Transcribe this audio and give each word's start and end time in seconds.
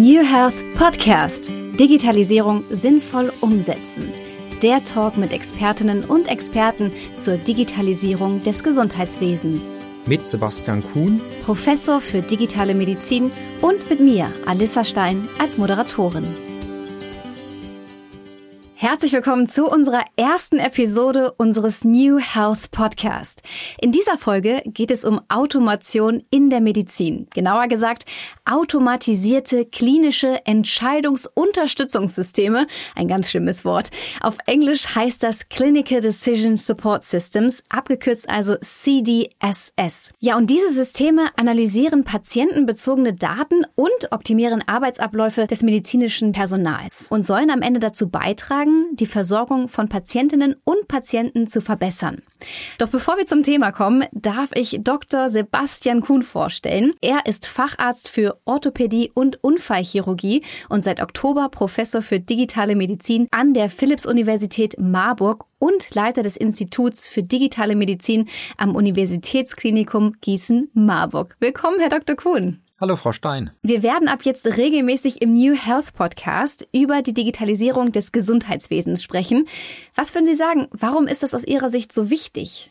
New 0.00 0.24
Health 0.24 0.54
Podcast. 0.78 1.52
Digitalisierung 1.78 2.64
sinnvoll 2.70 3.30
umsetzen. 3.42 4.10
Der 4.62 4.82
Talk 4.82 5.18
mit 5.18 5.30
Expertinnen 5.30 6.06
und 6.06 6.26
Experten 6.28 6.90
zur 7.18 7.36
Digitalisierung 7.36 8.42
des 8.42 8.64
Gesundheitswesens. 8.64 9.84
Mit 10.06 10.26
Sebastian 10.26 10.82
Kuhn, 10.82 11.20
Professor 11.44 12.00
für 12.00 12.22
digitale 12.22 12.74
Medizin 12.74 13.30
und 13.60 13.90
mit 13.90 14.00
mir, 14.00 14.32
Alissa 14.46 14.84
Stein, 14.84 15.28
als 15.38 15.58
Moderatorin. 15.58 16.49
Herzlich 18.90 19.12
willkommen 19.12 19.46
zu 19.46 19.66
unserer 19.66 20.02
ersten 20.16 20.58
Episode 20.58 21.32
unseres 21.36 21.84
New 21.84 22.18
Health 22.18 22.72
Podcast. 22.72 23.40
In 23.80 23.92
dieser 23.92 24.18
Folge 24.18 24.62
geht 24.66 24.90
es 24.90 25.04
um 25.04 25.20
Automation 25.28 26.24
in 26.32 26.50
der 26.50 26.60
Medizin. 26.60 27.28
Genauer 27.32 27.68
gesagt, 27.68 28.04
automatisierte 28.44 29.64
klinische 29.64 30.44
Entscheidungsunterstützungssysteme. 30.44 32.66
Ein 32.96 33.06
ganz 33.06 33.30
schlimmes 33.30 33.64
Wort. 33.64 33.90
Auf 34.22 34.38
Englisch 34.46 34.92
heißt 34.92 35.22
das 35.22 35.48
Clinical 35.48 36.00
Decision 36.00 36.56
Support 36.56 37.04
Systems, 37.04 37.62
abgekürzt 37.68 38.28
also 38.28 38.56
CDSS. 38.56 40.10
Ja, 40.18 40.36
und 40.36 40.50
diese 40.50 40.72
Systeme 40.72 41.28
analysieren 41.36 42.02
patientenbezogene 42.02 43.14
Daten 43.14 43.64
und 43.76 44.10
optimieren 44.10 44.64
Arbeitsabläufe 44.66 45.46
des 45.46 45.62
medizinischen 45.62 46.32
Personals 46.32 47.06
und 47.12 47.24
sollen 47.24 47.50
am 47.50 47.62
Ende 47.62 47.78
dazu 47.78 48.08
beitragen, 48.08 48.79
die 48.92 49.06
Versorgung 49.06 49.68
von 49.68 49.88
Patientinnen 49.88 50.56
und 50.64 50.88
Patienten 50.88 51.46
zu 51.46 51.60
verbessern. 51.60 52.22
Doch 52.78 52.88
bevor 52.88 53.16
wir 53.16 53.26
zum 53.26 53.42
Thema 53.42 53.72
kommen, 53.72 54.04
darf 54.12 54.50
ich 54.54 54.78
Dr. 54.82 55.28
Sebastian 55.28 56.00
Kuhn 56.00 56.22
vorstellen. 56.22 56.94
Er 57.00 57.26
ist 57.26 57.46
Facharzt 57.46 58.10
für 58.10 58.38
Orthopädie 58.44 59.10
und 59.14 59.42
Unfallchirurgie 59.42 60.42
und 60.68 60.82
seit 60.82 61.02
Oktober 61.02 61.48
Professor 61.50 62.02
für 62.02 62.20
digitale 62.20 62.76
Medizin 62.76 63.28
an 63.30 63.54
der 63.54 63.70
Philipps-Universität 63.70 64.76
Marburg 64.78 65.44
und 65.58 65.94
Leiter 65.94 66.22
des 66.22 66.36
Instituts 66.36 67.08
für 67.08 67.22
digitale 67.22 67.76
Medizin 67.76 68.28
am 68.56 68.74
Universitätsklinikum 68.74 70.14
Gießen-Marburg. 70.20 71.36
Willkommen, 71.38 71.80
Herr 71.80 71.90
Dr. 71.90 72.16
Kuhn. 72.16 72.60
Hallo, 72.80 72.96
Frau 72.96 73.12
Stein. 73.12 73.50
Wir 73.62 73.82
werden 73.82 74.08
ab 74.08 74.20
jetzt 74.22 74.46
regelmäßig 74.56 75.20
im 75.20 75.34
New 75.34 75.54
Health 75.54 75.92
Podcast 75.92 76.66
über 76.72 77.02
die 77.02 77.12
Digitalisierung 77.12 77.92
des 77.92 78.10
Gesundheitswesens 78.10 79.02
sprechen. 79.02 79.46
Was 79.94 80.14
würden 80.14 80.24
Sie 80.24 80.34
sagen? 80.34 80.66
Warum 80.70 81.06
ist 81.06 81.22
das 81.22 81.34
aus 81.34 81.44
Ihrer 81.44 81.68
Sicht 81.68 81.92
so 81.92 82.08
wichtig? 82.08 82.70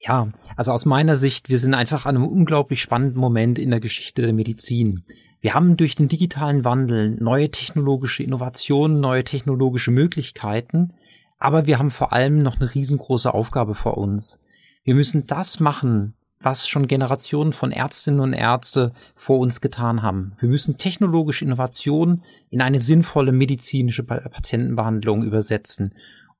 Ja, 0.00 0.28
also 0.56 0.72
aus 0.72 0.86
meiner 0.86 1.16
Sicht, 1.16 1.50
wir 1.50 1.58
sind 1.58 1.74
einfach 1.74 2.06
an 2.06 2.16
einem 2.16 2.26
unglaublich 2.26 2.80
spannenden 2.80 3.20
Moment 3.20 3.58
in 3.58 3.68
der 3.68 3.80
Geschichte 3.80 4.22
der 4.22 4.32
Medizin. 4.32 5.04
Wir 5.42 5.52
haben 5.52 5.76
durch 5.76 5.96
den 5.96 6.08
digitalen 6.08 6.64
Wandel 6.64 7.10
neue 7.10 7.50
technologische 7.50 8.22
Innovationen, 8.22 9.00
neue 9.00 9.24
technologische 9.24 9.90
Möglichkeiten, 9.90 10.94
aber 11.38 11.66
wir 11.66 11.78
haben 11.78 11.90
vor 11.90 12.14
allem 12.14 12.42
noch 12.42 12.58
eine 12.58 12.74
riesengroße 12.74 13.34
Aufgabe 13.34 13.74
vor 13.74 13.98
uns. 13.98 14.40
Wir 14.82 14.94
müssen 14.94 15.26
das 15.26 15.60
machen, 15.60 16.14
was 16.42 16.68
schon 16.68 16.88
Generationen 16.88 17.52
von 17.52 17.72
Ärztinnen 17.72 18.20
und 18.20 18.32
Ärzte 18.32 18.92
vor 19.14 19.38
uns 19.38 19.60
getan 19.60 20.02
haben. 20.02 20.32
Wir 20.38 20.48
müssen 20.48 20.76
technologische 20.76 21.44
Innovationen 21.44 22.22
in 22.50 22.60
eine 22.60 22.80
sinnvolle 22.80 23.32
medizinische 23.32 24.02
Patientenbehandlung 24.02 25.22
übersetzen. 25.22 25.94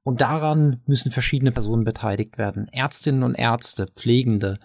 Und 0.04 0.20
daran 0.20 0.80
müssen 0.86 1.12
verschiedene 1.12 1.52
Personen 1.52 1.84
beteiligt 1.84 2.36
werden. 2.36 2.68
Ärztinnen 2.68 3.22
und 3.22 3.34
Ärzte, 3.34 3.86
Pflegende, 3.94 4.58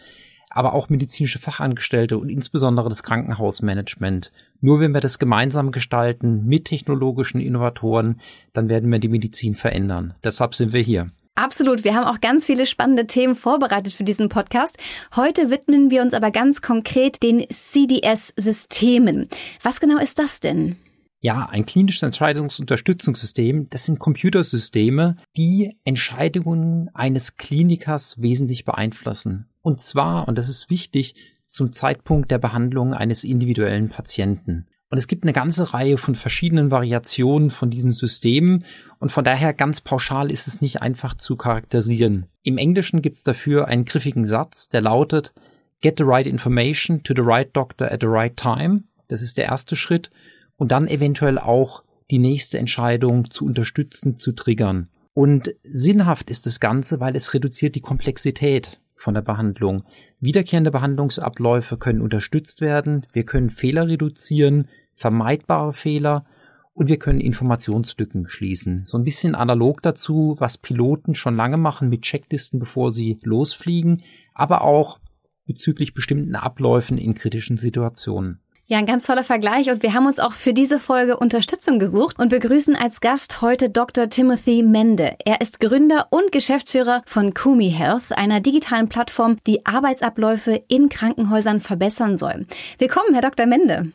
aber 0.49 0.73
auch 0.73 0.89
medizinische 0.89 1.38
Fachangestellte 1.38 2.17
und 2.17 2.29
insbesondere 2.29 2.89
das 2.89 3.03
Krankenhausmanagement. 3.03 4.31
Nur 4.59 4.79
wenn 4.79 4.94
wir 4.94 5.01
das 5.01 5.19
gemeinsam 5.19 5.72
gestalten 5.72 6.45
mit 6.45 6.66
technologischen 6.66 7.39
Innovatoren, 7.39 8.22
dann 8.53 8.67
werden 8.67 8.91
wir 8.91 8.97
die 8.97 9.09
Medizin 9.09 9.53
verändern. 9.53 10.16
Deshalb 10.23 10.56
sind 10.56 10.73
wir 10.73 10.81
hier. 10.81 11.12
Absolut. 11.38 11.84
Wir 11.84 11.94
haben 11.94 12.06
auch 12.06 12.20
ganz 12.20 12.48
viele 12.48 12.66
spannende 12.66 13.06
Themen 13.06 13.36
vorbereitet 13.36 13.94
für 13.94 14.03
diesen 14.03 14.28
Podcast. 14.28 14.75
Heute 15.16 15.52
widmen 15.52 15.92
wir 15.92 16.02
uns 16.02 16.16
aber 16.16 16.31
ganz 16.31 16.64
konkret 16.64 17.22
den 17.22 17.46
CDS-Systemen. 17.48 19.30
Was 19.62 19.80
genau 19.80 20.00
ist 20.00 20.18
das 20.18 20.40
denn? 20.40 20.78
Ja, 21.20 21.46
ein 21.46 21.68
klinisches 21.68 22.02
Entscheidungsunterstützungssystem, 22.02 23.70
das 23.70 23.86
sind 23.86 24.00
Computersysteme, 24.00 25.18
die 25.36 25.78
Entscheidungen 25.84 26.90
eines 26.96 27.38
Klinikers 27.38 28.19
wesentlich 28.19 28.66
beeinflussen. 28.66 29.48
Und 29.62 29.80
zwar, 29.80 30.28
und 30.28 30.40
das 30.40 30.50
ist 30.50 30.72
wichtig, 30.72 31.14
zum 31.46 31.72
Zeitpunkt 31.72 32.31
der 32.31 32.40
Behandlung 32.40 32.96
eines 32.96 33.24
individuellen 33.24 33.90
Patienten. 33.90 34.68
Und 34.90 34.98
es 34.98 35.08
gibt 35.08 35.24
eine 35.24 35.34
ganze 35.34 35.74
Reihe 35.74 35.98
von 35.98 36.16
verschiedenen 36.16 36.72
Variationen 36.72 37.52
von 37.52 37.70
diesen 37.70 37.92
Systemen 37.92 38.64
und 39.00 39.12
von 39.12 39.25
daher 39.25 39.53
ganz 39.53 39.81
pauschal 39.81 40.31
ist 40.31 40.48
es 40.48 40.62
nicht 40.62 40.81
einfach 40.81 41.16
zu 41.16 41.36
charakterisieren. 41.36 42.28
Im 42.44 42.58
Englischen 42.58 43.02
gibt 43.02 43.18
es 43.18 43.24
dafür 43.24 43.68
einen 43.68 43.84
griffigen 43.84 44.25
Satz, 44.25 44.70
der 44.70 44.81
lautet 44.81 45.34
Get 45.81 45.98
the 45.98 46.06
right 46.06 46.25
information 46.25 47.03
to 47.03 47.14
the 47.16 47.22
right 47.22 47.56
doctor 47.56 47.92
at 47.92 48.02
the 48.02 48.08
right 48.08 48.36
time. 48.36 48.84
Das 49.09 49.22
ist 49.22 49.38
der 49.38 49.46
erste 49.46 49.75
Schritt. 49.75 50.09
Und 50.56 50.72
dann 50.72 50.88
eventuell 50.88 51.38
auch 51.38 51.84
die 52.09 52.18
nächste 52.18 52.58
Entscheidung 52.58 53.30
zu 53.30 53.46
unterstützen, 53.46 54.16
zu 54.16 54.31
triggern. 54.31 54.90
Und 55.14 55.54
sinnhaft 55.64 56.30
ist 56.31 56.46
das 56.46 56.59
Ganze, 56.59 57.00
weil 57.00 57.16
es 57.16 57.34
reduziert 57.34 57.75
die 57.75 57.81
Komplexität 57.81 58.80
von 59.07 59.13
der 59.13 59.22
Behandlung. 59.22 59.85
Wiederkehrende 60.19 60.69
Behandlungsabläufe 60.69 61.78
können 61.78 62.01
unterstützt 62.01 62.59
werden, 62.59 63.06
wir 63.13 63.23
können 63.23 63.50
Fehler 63.50 63.88
reduzieren, 63.88 64.68
vermeidbare 64.95 65.72
Fehler 65.72 66.25
und 66.73 66.90
wir 66.90 67.00
können 67.00 67.22
Informationslücken 67.22 68.28
schließen. 68.28 68.84
So 68.84 68.97
ein 68.97 69.06
bisschen 69.06 69.34
analog 69.34 69.81
dazu, 69.81 70.35
was 70.40 70.57
Piloten 70.57 71.16
schon 71.16 71.38
lange 71.38 71.56
machen 71.56 71.88
mit 71.88 72.01
Checklisten, 72.01 72.59
bevor 72.59 72.91
sie 72.91 73.18
losfliegen, 73.23 74.03
aber 74.34 74.62
auch 74.63 75.00
bezüglich 75.45 75.94
bestimmten 75.94 76.35
Abläufen 76.35 76.97
in 76.97 77.16
kritischen 77.16 77.56
Situationen. 77.56 78.41
Ja, 78.69 78.79
ein 78.79 78.85
ganz 78.85 79.05
toller 79.05 79.23
Vergleich 79.23 79.69
und 79.69 79.81
wir 79.81 79.94
haben 79.94 80.07
uns 80.07 80.19
auch 80.19 80.33
für 80.33 80.53
diese 80.53 80.78
Folge 80.78 81.16
Unterstützung 81.16 81.79
gesucht 81.79 82.19
und 82.19 82.28
begrüßen 82.28 82.75
als 82.75 83.00
Gast 83.00 83.41
heute 83.41 83.69
Dr. 83.69 84.09
Timothy 84.09 84.61
Mende. 84.61 85.16
Er 85.23 85.39
ist 85.39 85.61
Gründer 85.61 86.07
und 86.09 86.33
Geschäftsführer 86.33 87.01
von 87.06 87.33
Kumi 87.33 87.72
Health, 87.72 88.11
einer 88.17 88.41
digitalen 88.41 88.89
Plattform, 88.89 89.38
die 89.47 89.66
Arbeitsabläufe 89.66 90.61
in 90.67 90.89
Krankenhäusern 90.89 91.61
verbessern 91.61 92.17
soll. 92.17 92.45
Willkommen, 92.77 93.13
Herr 93.13 93.22
Dr. 93.22 93.45
Mende. 93.45 93.94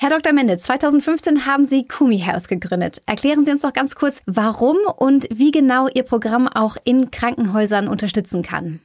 Herr 0.03 0.09
Dr. 0.09 0.34
Mende, 0.34 0.57
2015 0.57 1.45
haben 1.45 1.63
Sie 1.63 1.88
Kumi 1.88 2.19
Health 2.19 2.50
gegründet. 2.50 3.01
Erklären 3.06 3.45
Sie 3.45 3.51
uns 3.51 3.62
doch 3.62 3.72
ganz 3.72 3.95
kurz, 3.95 4.22
warum 4.25 4.75
und 4.98 5.30
wie 5.31 5.51
genau 5.51 5.88
Ihr 5.88 6.04
Programm 6.04 6.50
auch 6.50 6.75
in 6.83 7.10
Krankenhäusern 7.10 7.88
unterstützen 7.88 8.42
kann. 8.44 8.81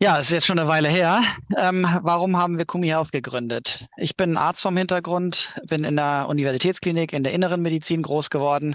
Ja, 0.00 0.18
es 0.18 0.28
ist 0.28 0.32
jetzt 0.32 0.46
schon 0.46 0.58
eine 0.58 0.66
Weile 0.66 0.88
her. 0.88 1.20
Ähm, 1.54 1.86
warum 2.00 2.38
haben 2.38 2.56
wir 2.56 2.64
Kumi 2.64 2.86
Health 2.86 3.12
gegründet? 3.12 3.84
Ich 3.98 4.16
bin 4.16 4.38
Arzt 4.38 4.62
vom 4.62 4.74
Hintergrund, 4.74 5.52
bin 5.68 5.84
in 5.84 5.96
der 5.96 6.28
Universitätsklinik 6.30 7.12
in 7.12 7.24
der 7.24 7.34
inneren 7.34 7.60
Medizin 7.60 8.00
groß 8.00 8.30
geworden 8.30 8.74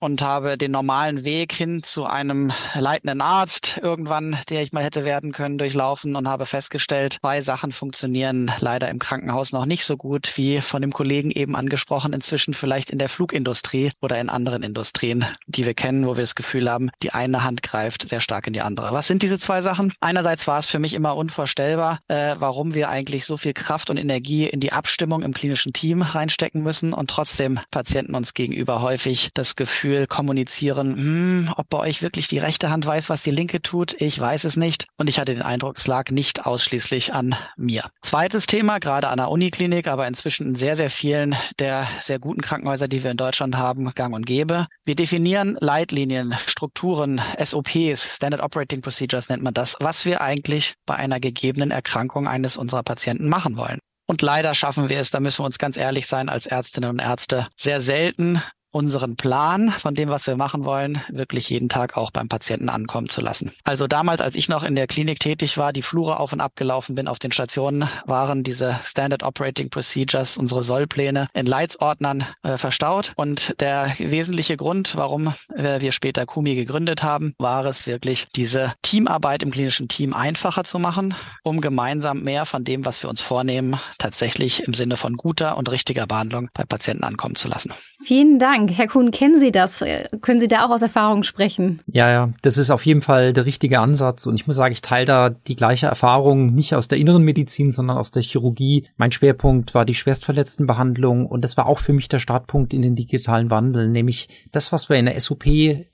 und 0.00 0.22
habe 0.22 0.56
den 0.56 0.70
normalen 0.70 1.24
Weg 1.24 1.52
hin 1.52 1.82
zu 1.82 2.06
einem 2.06 2.52
leitenden 2.74 3.20
Arzt 3.20 3.80
irgendwann, 3.82 4.38
der 4.48 4.62
ich 4.62 4.72
mal 4.72 4.84
hätte 4.84 5.04
werden 5.04 5.32
können, 5.32 5.58
durchlaufen 5.58 6.16
und 6.16 6.28
habe 6.28 6.46
festgestellt, 6.46 7.18
zwei 7.20 7.40
Sachen 7.40 7.72
funktionieren 7.72 8.50
leider 8.60 8.88
im 8.88 8.98
Krankenhaus 8.98 9.52
noch 9.52 9.66
nicht 9.66 9.84
so 9.84 9.96
gut 9.96 10.32
wie 10.36 10.60
von 10.60 10.82
dem 10.82 10.92
Kollegen 10.92 11.30
eben 11.30 11.56
angesprochen, 11.56 12.12
inzwischen 12.12 12.54
vielleicht 12.54 12.90
in 12.90 12.98
der 12.98 13.08
Flugindustrie 13.08 13.90
oder 14.00 14.20
in 14.20 14.28
anderen 14.28 14.62
Industrien, 14.62 15.24
die 15.46 15.66
wir 15.66 15.74
kennen, 15.74 16.06
wo 16.06 16.16
wir 16.16 16.22
das 16.22 16.34
Gefühl 16.34 16.70
haben, 16.70 16.90
die 17.02 17.12
eine 17.12 17.44
Hand 17.44 17.62
greift 17.62 18.08
sehr 18.08 18.20
stark 18.20 18.46
in 18.46 18.52
die 18.52 18.60
andere. 18.60 18.92
Was 18.92 19.08
sind 19.08 19.22
diese 19.22 19.38
zwei 19.38 19.62
Sachen? 19.62 19.92
Einerseits 20.00 20.46
war 20.46 20.58
es 20.58 20.66
für 20.66 20.78
mich 20.78 20.94
immer 20.94 21.16
unvorstellbar, 21.16 22.00
äh, 22.08 22.36
warum 22.38 22.74
wir 22.74 22.88
eigentlich 22.88 23.24
so 23.24 23.36
viel 23.36 23.52
Kraft 23.52 23.90
und 23.90 23.96
Energie 23.96 24.46
in 24.46 24.60
die 24.60 24.72
Abstimmung 24.72 25.22
im 25.22 25.34
klinischen 25.34 25.72
Team 25.72 26.02
reinstecken 26.02 26.62
müssen 26.62 26.92
und 26.92 27.10
trotzdem 27.10 27.58
Patienten 27.70 28.14
uns 28.14 28.34
gegenüber 28.34 28.80
häufig 28.80 29.30
das 29.34 29.56
Gefühl 29.56 29.87
Bauchgefühl 29.88 30.06
kommunizieren, 30.06 30.96
hm, 30.96 31.54
ob 31.56 31.68
bei 31.68 31.78
euch 31.78 32.02
wirklich 32.02 32.28
die 32.28 32.38
rechte 32.38 32.70
Hand 32.70 32.84
weiß, 32.84 33.08
was 33.08 33.22
die 33.22 33.30
linke 33.30 33.62
tut, 33.62 34.00
ich 34.00 34.18
weiß 34.18 34.44
es 34.44 34.56
nicht. 34.56 34.86
Und 34.96 35.08
ich 35.08 35.18
hatte 35.18 35.32
den 35.32 35.42
Eindruck, 35.42 35.78
es 35.78 35.86
lag 35.86 36.10
nicht 36.10 36.46
ausschließlich 36.46 37.14
an 37.14 37.34
mir. 37.56 37.84
Zweites 38.02 38.46
Thema, 38.46 38.78
gerade 38.78 39.08
an 39.08 39.16
der 39.16 39.30
Uniklinik, 39.30 39.88
aber 39.88 40.06
inzwischen 40.06 40.48
in 40.48 40.54
sehr, 40.54 40.76
sehr 40.76 40.90
vielen 40.90 41.36
der 41.58 41.86
sehr 42.00 42.18
guten 42.18 42.42
Krankenhäuser, 42.42 42.88
die 42.88 43.02
wir 43.02 43.10
in 43.10 43.16
Deutschland 43.16 43.56
haben, 43.56 43.92
gang 43.94 44.14
und 44.14 44.26
gäbe. 44.26 44.66
Wir 44.84 44.94
definieren 44.94 45.56
Leitlinien, 45.60 46.34
Strukturen, 46.46 47.20
SOPs, 47.42 48.16
Standard 48.16 48.42
Operating 48.42 48.82
Procedures 48.82 49.28
nennt 49.28 49.42
man 49.42 49.54
das, 49.54 49.76
was 49.80 50.04
wir 50.04 50.20
eigentlich 50.20 50.74
bei 50.86 50.96
einer 50.96 51.20
gegebenen 51.20 51.70
Erkrankung 51.70 52.28
eines 52.28 52.56
unserer 52.56 52.82
Patienten 52.82 53.28
machen 53.28 53.56
wollen. 53.56 53.78
Und 54.10 54.22
leider 54.22 54.54
schaffen 54.54 54.88
wir 54.88 54.98
es, 54.98 55.10
da 55.10 55.20
müssen 55.20 55.40
wir 55.40 55.46
uns 55.46 55.58
ganz 55.58 55.76
ehrlich 55.76 56.06
sein, 56.06 56.30
als 56.30 56.46
Ärztinnen 56.46 56.88
und 56.88 56.98
Ärzte 56.98 57.46
sehr 57.58 57.82
selten 57.82 58.42
unseren 58.70 59.16
Plan 59.16 59.70
von 59.70 59.94
dem, 59.94 60.08
was 60.08 60.26
wir 60.26 60.36
machen 60.36 60.64
wollen, 60.64 61.00
wirklich 61.08 61.48
jeden 61.48 61.68
Tag 61.68 61.96
auch 61.96 62.10
beim 62.10 62.28
Patienten 62.28 62.68
ankommen 62.68 63.08
zu 63.08 63.20
lassen. 63.20 63.52
Also 63.64 63.86
damals, 63.86 64.20
als 64.20 64.34
ich 64.34 64.48
noch 64.48 64.62
in 64.62 64.74
der 64.74 64.86
Klinik 64.86 65.20
tätig 65.20 65.56
war, 65.56 65.72
die 65.72 65.82
Flure 65.82 66.20
auf 66.20 66.32
und 66.32 66.40
ab 66.40 66.52
gelaufen 66.56 66.94
bin 66.94 67.08
auf 67.08 67.18
den 67.18 67.32
Stationen, 67.32 67.88
waren 68.06 68.42
diese 68.42 68.78
Standard 68.84 69.22
Operating 69.22 69.70
Procedures, 69.70 70.36
unsere 70.36 70.62
Sollpläne 70.62 71.28
in 71.32 71.46
Leitsordnern 71.46 72.24
äh, 72.42 72.58
verstaut. 72.58 73.12
Und 73.16 73.54
der 73.60 73.92
wesentliche 73.98 74.56
Grund, 74.56 74.96
warum 74.96 75.32
äh, 75.54 75.80
wir 75.80 75.92
später 75.92 76.26
Kumi 76.26 76.54
gegründet 76.54 77.02
haben, 77.02 77.34
war 77.38 77.64
es 77.64 77.86
wirklich, 77.86 78.26
diese 78.36 78.74
Teamarbeit 78.82 79.42
im 79.42 79.50
klinischen 79.50 79.88
Team 79.88 80.12
einfacher 80.12 80.64
zu 80.64 80.78
machen, 80.78 81.14
um 81.42 81.60
gemeinsam 81.60 82.22
mehr 82.22 82.44
von 82.44 82.64
dem, 82.64 82.84
was 82.84 83.02
wir 83.02 83.08
uns 83.08 83.20
vornehmen, 83.20 83.78
tatsächlich 83.98 84.64
im 84.64 84.74
Sinne 84.74 84.96
von 84.96 85.16
guter 85.16 85.56
und 85.56 85.70
richtiger 85.70 86.06
Behandlung 86.06 86.48
bei 86.52 86.64
Patienten 86.64 87.04
ankommen 87.04 87.34
zu 87.34 87.48
lassen. 87.48 87.72
Vielen 88.02 88.38
Dank. 88.38 88.57
Dank. 88.58 88.76
Herr 88.76 88.88
Kuhn, 88.88 89.12
kennen 89.12 89.38
Sie 89.38 89.52
das? 89.52 89.84
Können 90.20 90.40
Sie 90.40 90.48
da 90.48 90.66
auch 90.66 90.70
aus 90.70 90.82
Erfahrung 90.82 91.22
sprechen? 91.22 91.80
Ja, 91.86 92.10
ja, 92.10 92.30
das 92.42 92.58
ist 92.58 92.70
auf 92.70 92.84
jeden 92.84 93.02
Fall 93.02 93.32
der 93.32 93.46
richtige 93.46 93.78
Ansatz. 93.78 94.26
Und 94.26 94.34
ich 94.34 94.46
muss 94.48 94.56
sagen, 94.56 94.72
ich 94.72 94.82
teile 94.82 95.06
da 95.06 95.30
die 95.30 95.54
gleiche 95.54 95.86
Erfahrung 95.86 96.54
nicht 96.54 96.74
aus 96.74 96.88
der 96.88 96.98
inneren 96.98 97.22
Medizin, 97.22 97.70
sondern 97.70 97.98
aus 97.98 98.10
der 98.10 98.22
Chirurgie. 98.22 98.88
Mein 98.96 99.12
Schwerpunkt 99.12 99.74
war 99.74 99.84
die 99.84 99.94
Schwerstverletztenbehandlung 99.94 101.26
und 101.26 101.42
das 101.42 101.56
war 101.56 101.66
auch 101.66 101.78
für 101.78 101.92
mich 101.92 102.08
der 102.08 102.18
Startpunkt 102.18 102.74
in 102.74 102.82
den 102.82 102.96
digitalen 102.96 103.50
Wandel, 103.50 103.88
nämlich 103.88 104.28
das, 104.50 104.72
was 104.72 104.88
wir 104.88 104.96
in 104.96 105.06
der 105.06 105.20
SOP 105.20 105.44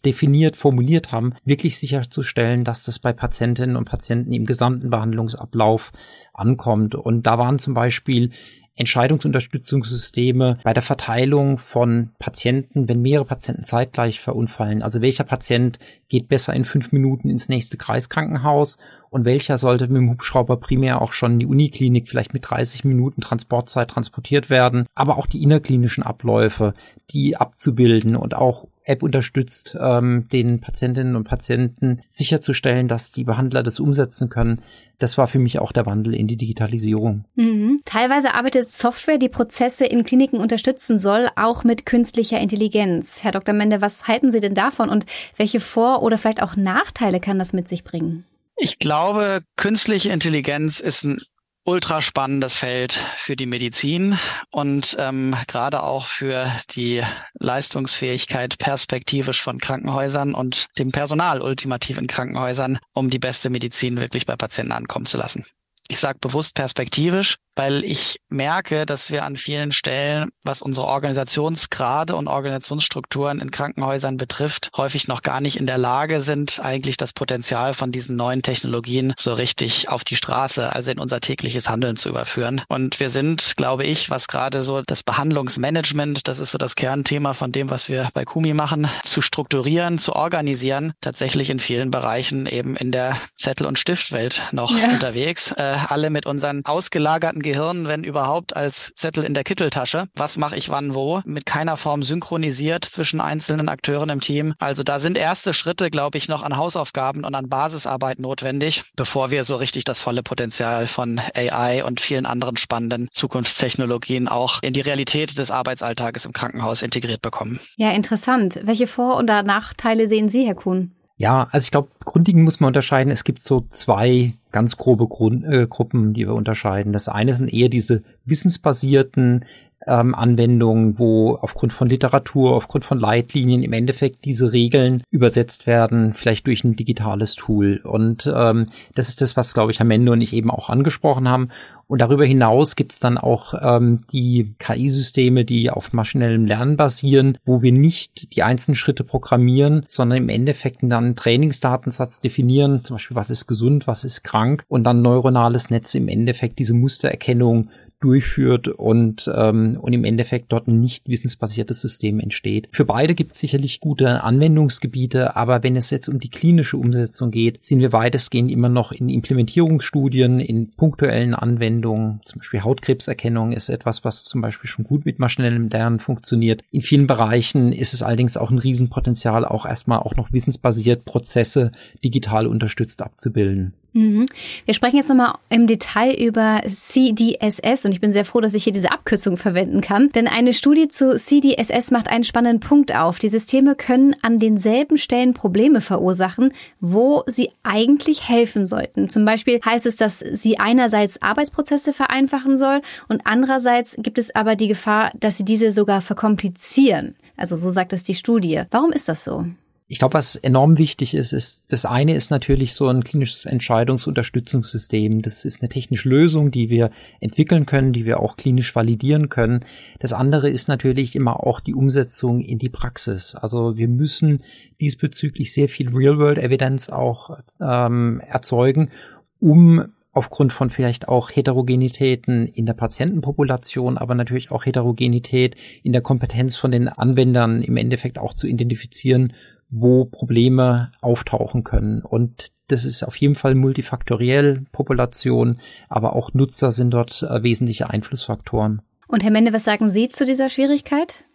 definiert, 0.04 0.56
formuliert 0.56 1.12
haben, 1.12 1.34
wirklich 1.44 1.78
sicherzustellen, 1.78 2.64
dass 2.64 2.84
das 2.84 2.98
bei 2.98 3.12
Patientinnen 3.12 3.76
und 3.76 3.84
Patienten 3.84 4.32
im 4.32 4.46
gesamten 4.46 4.88
Behandlungsablauf 4.88 5.92
ankommt. 6.32 6.94
Und 6.94 7.24
da 7.24 7.38
waren 7.38 7.58
zum 7.58 7.74
Beispiel 7.74 8.30
Entscheidungsunterstützungssysteme 8.76 10.58
bei 10.64 10.72
der 10.72 10.82
Verteilung 10.82 11.58
von 11.58 12.10
Patienten, 12.18 12.88
wenn 12.88 13.02
mehrere 13.02 13.24
Patienten 13.24 13.62
zeitgleich 13.62 14.20
verunfallen. 14.20 14.82
Also 14.82 15.00
welcher 15.00 15.24
Patient 15.24 15.78
geht 16.08 16.28
besser 16.28 16.54
in 16.54 16.64
fünf 16.64 16.90
Minuten 16.90 17.30
ins 17.30 17.48
nächste 17.48 17.76
Kreiskrankenhaus 17.76 18.76
und 19.10 19.24
welcher 19.24 19.58
sollte 19.58 19.86
mit 19.86 19.98
dem 19.98 20.10
Hubschrauber 20.10 20.56
primär 20.56 21.00
auch 21.00 21.12
schon 21.12 21.34
in 21.34 21.38
die 21.38 21.46
Uniklinik 21.46 22.08
vielleicht 22.08 22.34
mit 22.34 22.50
30 22.50 22.84
Minuten 22.84 23.20
Transportzeit 23.20 23.88
transportiert 23.88 24.50
werden, 24.50 24.86
aber 24.94 25.18
auch 25.18 25.26
die 25.26 25.42
innerklinischen 25.42 26.02
Abläufe, 26.02 26.74
die 27.10 27.36
abzubilden 27.36 28.16
und 28.16 28.34
auch 28.34 28.66
App 28.84 29.02
unterstützt, 29.02 29.76
ähm, 29.80 30.28
den 30.32 30.60
Patientinnen 30.60 31.16
und 31.16 31.24
Patienten 31.24 32.02
sicherzustellen, 32.10 32.86
dass 32.86 33.12
die 33.12 33.24
Behandler 33.24 33.62
das 33.62 33.80
umsetzen 33.80 34.28
können. 34.28 34.60
Das 34.98 35.18
war 35.18 35.26
für 35.26 35.38
mich 35.38 35.58
auch 35.58 35.72
der 35.72 35.86
Wandel 35.86 36.14
in 36.14 36.28
die 36.28 36.36
Digitalisierung. 36.36 37.24
Mhm. 37.34 37.80
Teilweise 37.84 38.34
arbeitet 38.34 38.70
Software, 38.70 39.18
die 39.18 39.28
Prozesse 39.28 39.86
in 39.86 40.04
Kliniken 40.04 40.38
unterstützen 40.38 40.98
soll, 40.98 41.28
auch 41.34 41.64
mit 41.64 41.86
künstlicher 41.86 42.38
Intelligenz. 42.38 43.24
Herr 43.24 43.32
Dr. 43.32 43.54
Mende, 43.54 43.80
was 43.80 44.06
halten 44.06 44.30
Sie 44.30 44.40
denn 44.40 44.54
davon 44.54 44.90
und 44.90 45.06
welche 45.36 45.60
Vor- 45.60 46.02
oder 46.02 46.18
vielleicht 46.18 46.42
auch 46.42 46.56
Nachteile 46.56 47.20
kann 47.20 47.38
das 47.38 47.52
mit 47.52 47.68
sich 47.68 47.84
bringen? 47.84 48.24
Ich 48.56 48.78
glaube, 48.78 49.40
künstliche 49.56 50.10
Intelligenz 50.10 50.78
ist 50.78 51.04
ein 51.04 51.18
ultra 51.64 52.02
spannendes 52.02 52.56
Feld 52.56 52.92
für 52.92 53.36
die 53.36 53.46
Medizin 53.46 54.18
und 54.50 54.96
ähm, 54.98 55.34
gerade 55.46 55.82
auch 55.82 56.06
für 56.06 56.52
die 56.70 57.02
Leistungsfähigkeit 57.38 58.58
perspektivisch 58.58 59.42
von 59.42 59.58
Krankenhäusern 59.58 60.34
und 60.34 60.68
dem 60.78 60.92
Personal 60.92 61.40
ultimativ 61.40 61.98
in 61.98 62.06
Krankenhäusern, 62.06 62.78
um 62.92 63.10
die 63.10 63.18
beste 63.18 63.50
Medizin 63.50 63.96
wirklich 63.96 64.26
bei 64.26 64.36
Patienten 64.36 64.72
ankommen 64.72 65.06
zu 65.06 65.16
lassen. 65.16 65.46
Ich 65.88 65.98
sage 65.98 66.18
bewusst 66.20 66.54
perspektivisch, 66.54 67.36
weil 67.56 67.84
ich 67.84 68.20
merke, 68.28 68.86
dass 68.86 69.10
wir 69.10 69.24
an 69.24 69.36
vielen 69.36 69.72
Stellen, 69.72 70.30
was 70.42 70.62
unsere 70.62 70.86
Organisationsgrade 70.86 72.16
und 72.16 72.28
Organisationsstrukturen 72.28 73.40
in 73.40 73.50
Krankenhäusern 73.50 74.16
betrifft, 74.16 74.70
häufig 74.76 75.08
noch 75.08 75.22
gar 75.22 75.40
nicht 75.40 75.56
in 75.56 75.66
der 75.66 75.78
Lage 75.78 76.20
sind, 76.20 76.60
eigentlich 76.62 76.96
das 76.96 77.12
Potenzial 77.12 77.74
von 77.74 77.92
diesen 77.92 78.16
neuen 78.16 78.42
Technologien 78.42 79.14
so 79.18 79.32
richtig 79.34 79.88
auf 79.88 80.04
die 80.04 80.16
Straße, 80.16 80.72
also 80.72 80.90
in 80.90 80.98
unser 80.98 81.20
tägliches 81.20 81.68
Handeln 81.68 81.96
zu 81.96 82.08
überführen. 82.08 82.62
Und 82.68 82.98
wir 83.00 83.10
sind, 83.10 83.54
glaube 83.56 83.84
ich, 83.84 84.10
was 84.10 84.28
gerade 84.28 84.62
so 84.62 84.82
das 84.86 85.02
Behandlungsmanagement, 85.02 86.26
das 86.26 86.38
ist 86.38 86.50
so 86.50 86.58
das 86.58 86.74
Kernthema 86.74 87.34
von 87.34 87.52
dem, 87.52 87.70
was 87.70 87.88
wir 87.88 88.08
bei 88.14 88.24
Kumi 88.24 88.54
machen, 88.54 88.88
zu 89.04 89.22
strukturieren, 89.22 89.98
zu 89.98 90.14
organisieren, 90.14 90.92
tatsächlich 91.00 91.50
in 91.50 91.60
vielen 91.60 91.90
Bereichen 91.90 92.46
eben 92.46 92.76
in 92.76 92.90
der 92.90 93.16
Zettel- 93.36 93.66
und 93.66 93.78
Stiftwelt 93.78 94.42
noch 94.52 94.76
ja. 94.76 94.88
unterwegs. 94.88 95.52
Äh, 95.52 95.76
alle 95.88 96.10
mit 96.10 96.26
unseren 96.26 96.64
ausgelagerten 96.64 97.42
Gehirn, 97.44 97.86
wenn 97.86 98.02
überhaupt, 98.02 98.56
als 98.56 98.92
Zettel 98.96 99.22
in 99.22 99.34
der 99.34 99.44
Kitteltasche. 99.44 100.08
Was 100.16 100.36
mache 100.36 100.56
ich 100.56 100.68
wann 100.68 100.96
wo? 100.96 101.22
Mit 101.24 101.46
keiner 101.46 101.76
Form 101.76 102.02
synchronisiert 102.02 102.84
zwischen 102.84 103.20
einzelnen 103.20 103.68
Akteuren 103.68 104.08
im 104.08 104.20
Team. 104.20 104.54
Also 104.58 104.82
da 104.82 104.98
sind 104.98 105.16
erste 105.16 105.54
Schritte, 105.54 105.90
glaube 105.90 106.18
ich, 106.18 106.26
noch 106.26 106.42
an 106.42 106.56
Hausaufgaben 106.56 107.24
und 107.24 107.36
an 107.36 107.48
Basisarbeit 107.48 108.18
notwendig, 108.18 108.82
bevor 108.96 109.30
wir 109.30 109.44
so 109.44 109.54
richtig 109.54 109.84
das 109.84 110.00
volle 110.00 110.24
Potenzial 110.24 110.88
von 110.88 111.20
AI 111.36 111.84
und 111.84 112.00
vielen 112.00 112.26
anderen 112.26 112.56
spannenden 112.56 113.08
Zukunftstechnologien 113.12 114.26
auch 114.26 114.62
in 114.62 114.72
die 114.72 114.80
Realität 114.80 115.38
des 115.38 115.50
Arbeitsalltages 115.50 116.24
im 116.24 116.32
Krankenhaus 116.32 116.82
integriert 116.82 117.22
bekommen. 117.22 117.60
Ja, 117.76 117.90
interessant. 117.90 118.58
Welche 118.64 118.86
Vor- 118.86 119.16
und 119.16 119.26
Nachteile 119.26 120.08
sehen 120.08 120.28
Sie, 120.30 120.46
Herr 120.46 120.54
Kuhn? 120.54 120.93
Ja, 121.16 121.48
also 121.52 121.64
ich 121.64 121.70
glaube, 121.70 121.90
grundlegend 122.04 122.44
muss 122.44 122.58
man 122.58 122.68
unterscheiden. 122.68 123.12
Es 123.12 123.22
gibt 123.22 123.40
so 123.40 123.60
zwei 123.68 124.34
ganz 124.50 124.76
grobe 124.76 125.06
Grund, 125.06 125.44
äh, 125.44 125.66
Gruppen, 125.68 126.12
die 126.12 126.26
wir 126.26 126.34
unterscheiden. 126.34 126.92
Das 126.92 127.08
eine 127.08 127.34
sind 127.34 127.52
eher 127.52 127.68
diese 127.68 128.02
wissensbasierten 128.24 129.44
ähm, 129.86 130.14
Anwendungen, 130.14 130.98
wo 130.98 131.36
aufgrund 131.40 131.72
von 131.72 131.88
Literatur, 131.88 132.54
aufgrund 132.54 132.84
von 132.84 132.98
Leitlinien 132.98 133.62
im 133.62 133.72
Endeffekt 133.72 134.24
diese 134.24 134.52
Regeln 134.52 135.02
übersetzt 135.10 135.66
werden, 135.66 136.14
vielleicht 136.14 136.46
durch 136.46 136.64
ein 136.64 136.76
digitales 136.76 137.34
Tool. 137.34 137.80
Und 137.84 138.30
ähm, 138.34 138.68
das 138.94 139.08
ist 139.08 139.20
das, 139.20 139.36
was, 139.36 139.54
glaube 139.54 139.72
ich, 139.72 139.80
Amendo 139.80 140.12
und 140.12 140.20
ich 140.20 140.32
eben 140.32 140.50
auch 140.50 140.70
angesprochen 140.70 141.28
haben. 141.28 141.50
Und 141.86 141.98
darüber 141.98 142.24
hinaus 142.24 142.76
gibt 142.76 142.92
es 142.92 142.98
dann 142.98 143.18
auch 143.18 143.54
ähm, 143.60 144.04
die 144.10 144.54
KI-Systeme, 144.58 145.44
die 145.44 145.70
auf 145.70 145.92
maschinellem 145.92 146.46
Lernen 146.46 146.76
basieren, 146.76 147.38
wo 147.44 147.60
wir 147.60 147.72
nicht 147.72 148.34
die 148.34 148.42
einzelnen 148.42 148.74
Schritte 148.74 149.04
programmieren, 149.04 149.84
sondern 149.86 150.18
im 150.18 150.28
Endeffekt 150.30 150.78
dann 150.82 150.92
einen 151.04 151.16
Trainingsdatensatz 151.16 152.20
definieren, 152.20 152.84
zum 152.84 152.94
Beispiel 152.94 153.16
was 153.16 153.30
ist 153.30 153.46
gesund, 153.46 153.86
was 153.86 154.04
ist 154.04 154.24
krank 154.24 154.64
und 154.68 154.84
dann 154.84 155.02
neuronales 155.02 155.70
Netz 155.70 155.94
im 155.94 156.08
Endeffekt 156.08 156.58
diese 156.58 156.74
Mustererkennung 156.74 157.68
durchführt 158.04 158.68
und, 158.68 159.30
ähm, 159.34 159.78
und 159.80 159.94
im 159.94 160.04
Endeffekt 160.04 160.52
dort 160.52 160.68
ein 160.68 160.78
nicht 160.78 161.08
wissensbasiertes 161.08 161.80
System 161.80 162.20
entsteht. 162.20 162.68
Für 162.70 162.84
beide 162.84 163.14
gibt 163.14 163.32
es 163.32 163.40
sicherlich 163.40 163.80
gute 163.80 164.22
Anwendungsgebiete, 164.22 165.36
aber 165.36 165.62
wenn 165.62 165.74
es 165.74 165.88
jetzt 165.88 166.08
um 166.08 166.20
die 166.20 166.28
klinische 166.28 166.76
Umsetzung 166.76 167.30
geht, 167.30 167.64
sind 167.64 167.80
wir 167.80 167.94
weitestgehend 167.94 168.50
immer 168.50 168.68
noch 168.68 168.92
in 168.92 169.08
Implementierungsstudien, 169.08 170.38
in 170.38 170.70
punktuellen 170.72 171.34
Anwendungen. 171.34 172.20
Zum 172.26 172.40
Beispiel 172.40 172.62
Hautkrebserkennung 172.62 173.52
ist 173.52 173.70
etwas, 173.70 174.04
was 174.04 174.24
zum 174.24 174.42
Beispiel 174.42 174.68
schon 174.68 174.84
gut 174.84 175.06
mit 175.06 175.18
maschinellem 175.18 175.70
Lernen 175.70 175.98
funktioniert. 175.98 176.62
In 176.70 176.82
vielen 176.82 177.06
Bereichen 177.06 177.72
ist 177.72 177.94
es 177.94 178.02
allerdings 178.02 178.36
auch 178.36 178.50
ein 178.50 178.58
Riesenpotenzial, 178.58 179.46
auch 179.46 179.64
erstmal 179.64 180.00
auch 180.00 180.14
noch 180.16 180.30
wissensbasiert 180.30 181.06
Prozesse 181.06 181.72
digital 182.04 182.46
unterstützt 182.46 183.00
abzubilden. 183.00 183.72
Mhm. 183.94 184.26
Wir 184.64 184.74
sprechen 184.74 184.96
jetzt 184.96 185.08
nochmal 185.08 185.34
im 185.50 185.68
Detail 185.68 186.12
über 186.20 186.60
CDSS 186.66 187.86
und 187.86 187.93
ich 187.94 188.00
bin 188.00 188.12
sehr 188.12 188.24
froh, 188.24 188.40
dass 188.40 188.54
ich 188.54 188.64
hier 188.64 188.72
diese 188.72 188.90
Abkürzung 188.90 189.36
verwenden 189.36 189.80
kann. 189.80 190.10
Denn 190.10 190.26
eine 190.26 190.52
Studie 190.52 190.88
zu 190.88 191.14
CDSS 191.14 191.92
macht 191.92 192.10
einen 192.10 192.24
spannenden 192.24 192.58
Punkt 192.58 192.94
auf. 192.94 193.20
Die 193.20 193.28
Systeme 193.28 193.76
können 193.76 194.16
an 194.20 194.40
denselben 194.40 194.98
Stellen 194.98 195.32
Probleme 195.32 195.80
verursachen, 195.80 196.52
wo 196.80 197.22
sie 197.26 197.50
eigentlich 197.62 198.28
helfen 198.28 198.66
sollten. 198.66 199.08
Zum 199.08 199.24
Beispiel 199.24 199.60
heißt 199.64 199.86
es, 199.86 199.94
dass 199.94 200.18
sie 200.18 200.58
einerseits 200.58 201.22
Arbeitsprozesse 201.22 201.92
vereinfachen 201.92 202.56
soll 202.56 202.80
und 203.08 203.22
andererseits 203.24 203.96
gibt 204.00 204.18
es 204.18 204.34
aber 204.34 204.56
die 204.56 204.68
Gefahr, 204.68 205.12
dass 205.20 205.36
sie 205.36 205.44
diese 205.44 205.70
sogar 205.70 206.00
verkomplizieren. 206.00 207.14
Also 207.36 207.54
so 207.54 207.70
sagt 207.70 207.92
es 207.92 208.02
die 208.02 208.14
Studie. 208.14 208.62
Warum 208.72 208.90
ist 208.92 209.08
das 209.08 209.24
so? 209.24 209.44
Ich 209.86 209.98
glaube, 209.98 210.14
was 210.14 210.36
enorm 210.36 210.78
wichtig 210.78 211.14
ist, 211.14 211.32
ist, 211.34 211.64
das 211.68 211.84
eine 211.84 212.14
ist 212.14 212.30
natürlich 212.30 212.74
so 212.74 212.88
ein 212.88 213.04
klinisches 213.04 213.44
Entscheidungsunterstützungssystem. 213.44 215.20
Das 215.20 215.44
ist 215.44 215.60
eine 215.60 215.68
technische 215.68 216.08
Lösung, 216.08 216.50
die 216.50 216.70
wir 216.70 216.90
entwickeln 217.20 217.66
können, 217.66 217.92
die 217.92 218.06
wir 218.06 218.20
auch 218.20 218.36
klinisch 218.36 218.74
validieren 218.74 219.28
können. 219.28 219.66
Das 219.98 220.14
andere 220.14 220.48
ist 220.48 220.68
natürlich 220.68 221.14
immer 221.14 221.46
auch 221.46 221.60
die 221.60 221.74
Umsetzung 221.74 222.40
in 222.40 222.58
die 222.58 222.70
Praxis. 222.70 223.34
Also 223.34 223.76
wir 223.76 223.88
müssen 223.88 224.42
diesbezüglich 224.80 225.52
sehr 225.52 225.68
viel 225.68 225.94
Real-World-Evidenz 225.94 226.88
auch 226.88 227.38
ähm, 227.60 228.20
erzeugen, 228.20 228.90
um 229.38 229.84
aufgrund 230.14 230.54
von 230.54 230.70
vielleicht 230.70 231.08
auch 231.08 231.30
Heterogenitäten 231.30 232.46
in 232.46 232.64
der 232.66 232.74
Patientenpopulation, 232.74 233.98
aber 233.98 234.14
natürlich 234.14 234.50
auch 234.50 234.64
Heterogenität 234.64 235.56
in 235.82 235.92
der 235.92 236.02
Kompetenz 236.02 236.56
von 236.56 236.70
den 236.70 236.88
Anwendern 236.88 237.60
im 237.60 237.76
Endeffekt 237.76 238.18
auch 238.18 238.32
zu 238.32 238.46
identifizieren, 238.46 239.34
wo 239.76 240.04
Probleme 240.04 240.92
auftauchen 241.00 241.64
können. 241.64 242.02
Und 242.02 242.48
das 242.68 242.84
ist 242.84 243.02
auf 243.02 243.16
jeden 243.16 243.34
Fall 243.34 243.54
multifaktoriell, 243.54 244.64
Population, 244.72 245.60
aber 245.88 246.14
auch 246.14 246.32
Nutzer 246.32 246.72
sind 246.72 246.92
dort 246.92 247.22
äh, 247.22 247.42
wesentliche 247.42 247.90
Einflussfaktoren. 247.90 248.82
Und 249.08 249.22
Herr 249.22 249.32
Mende, 249.32 249.52
was 249.52 249.64
sagen 249.64 249.90
Sie 249.90 250.08
zu 250.08 250.24
dieser 250.24 250.48
Schwierigkeit? 250.48 251.26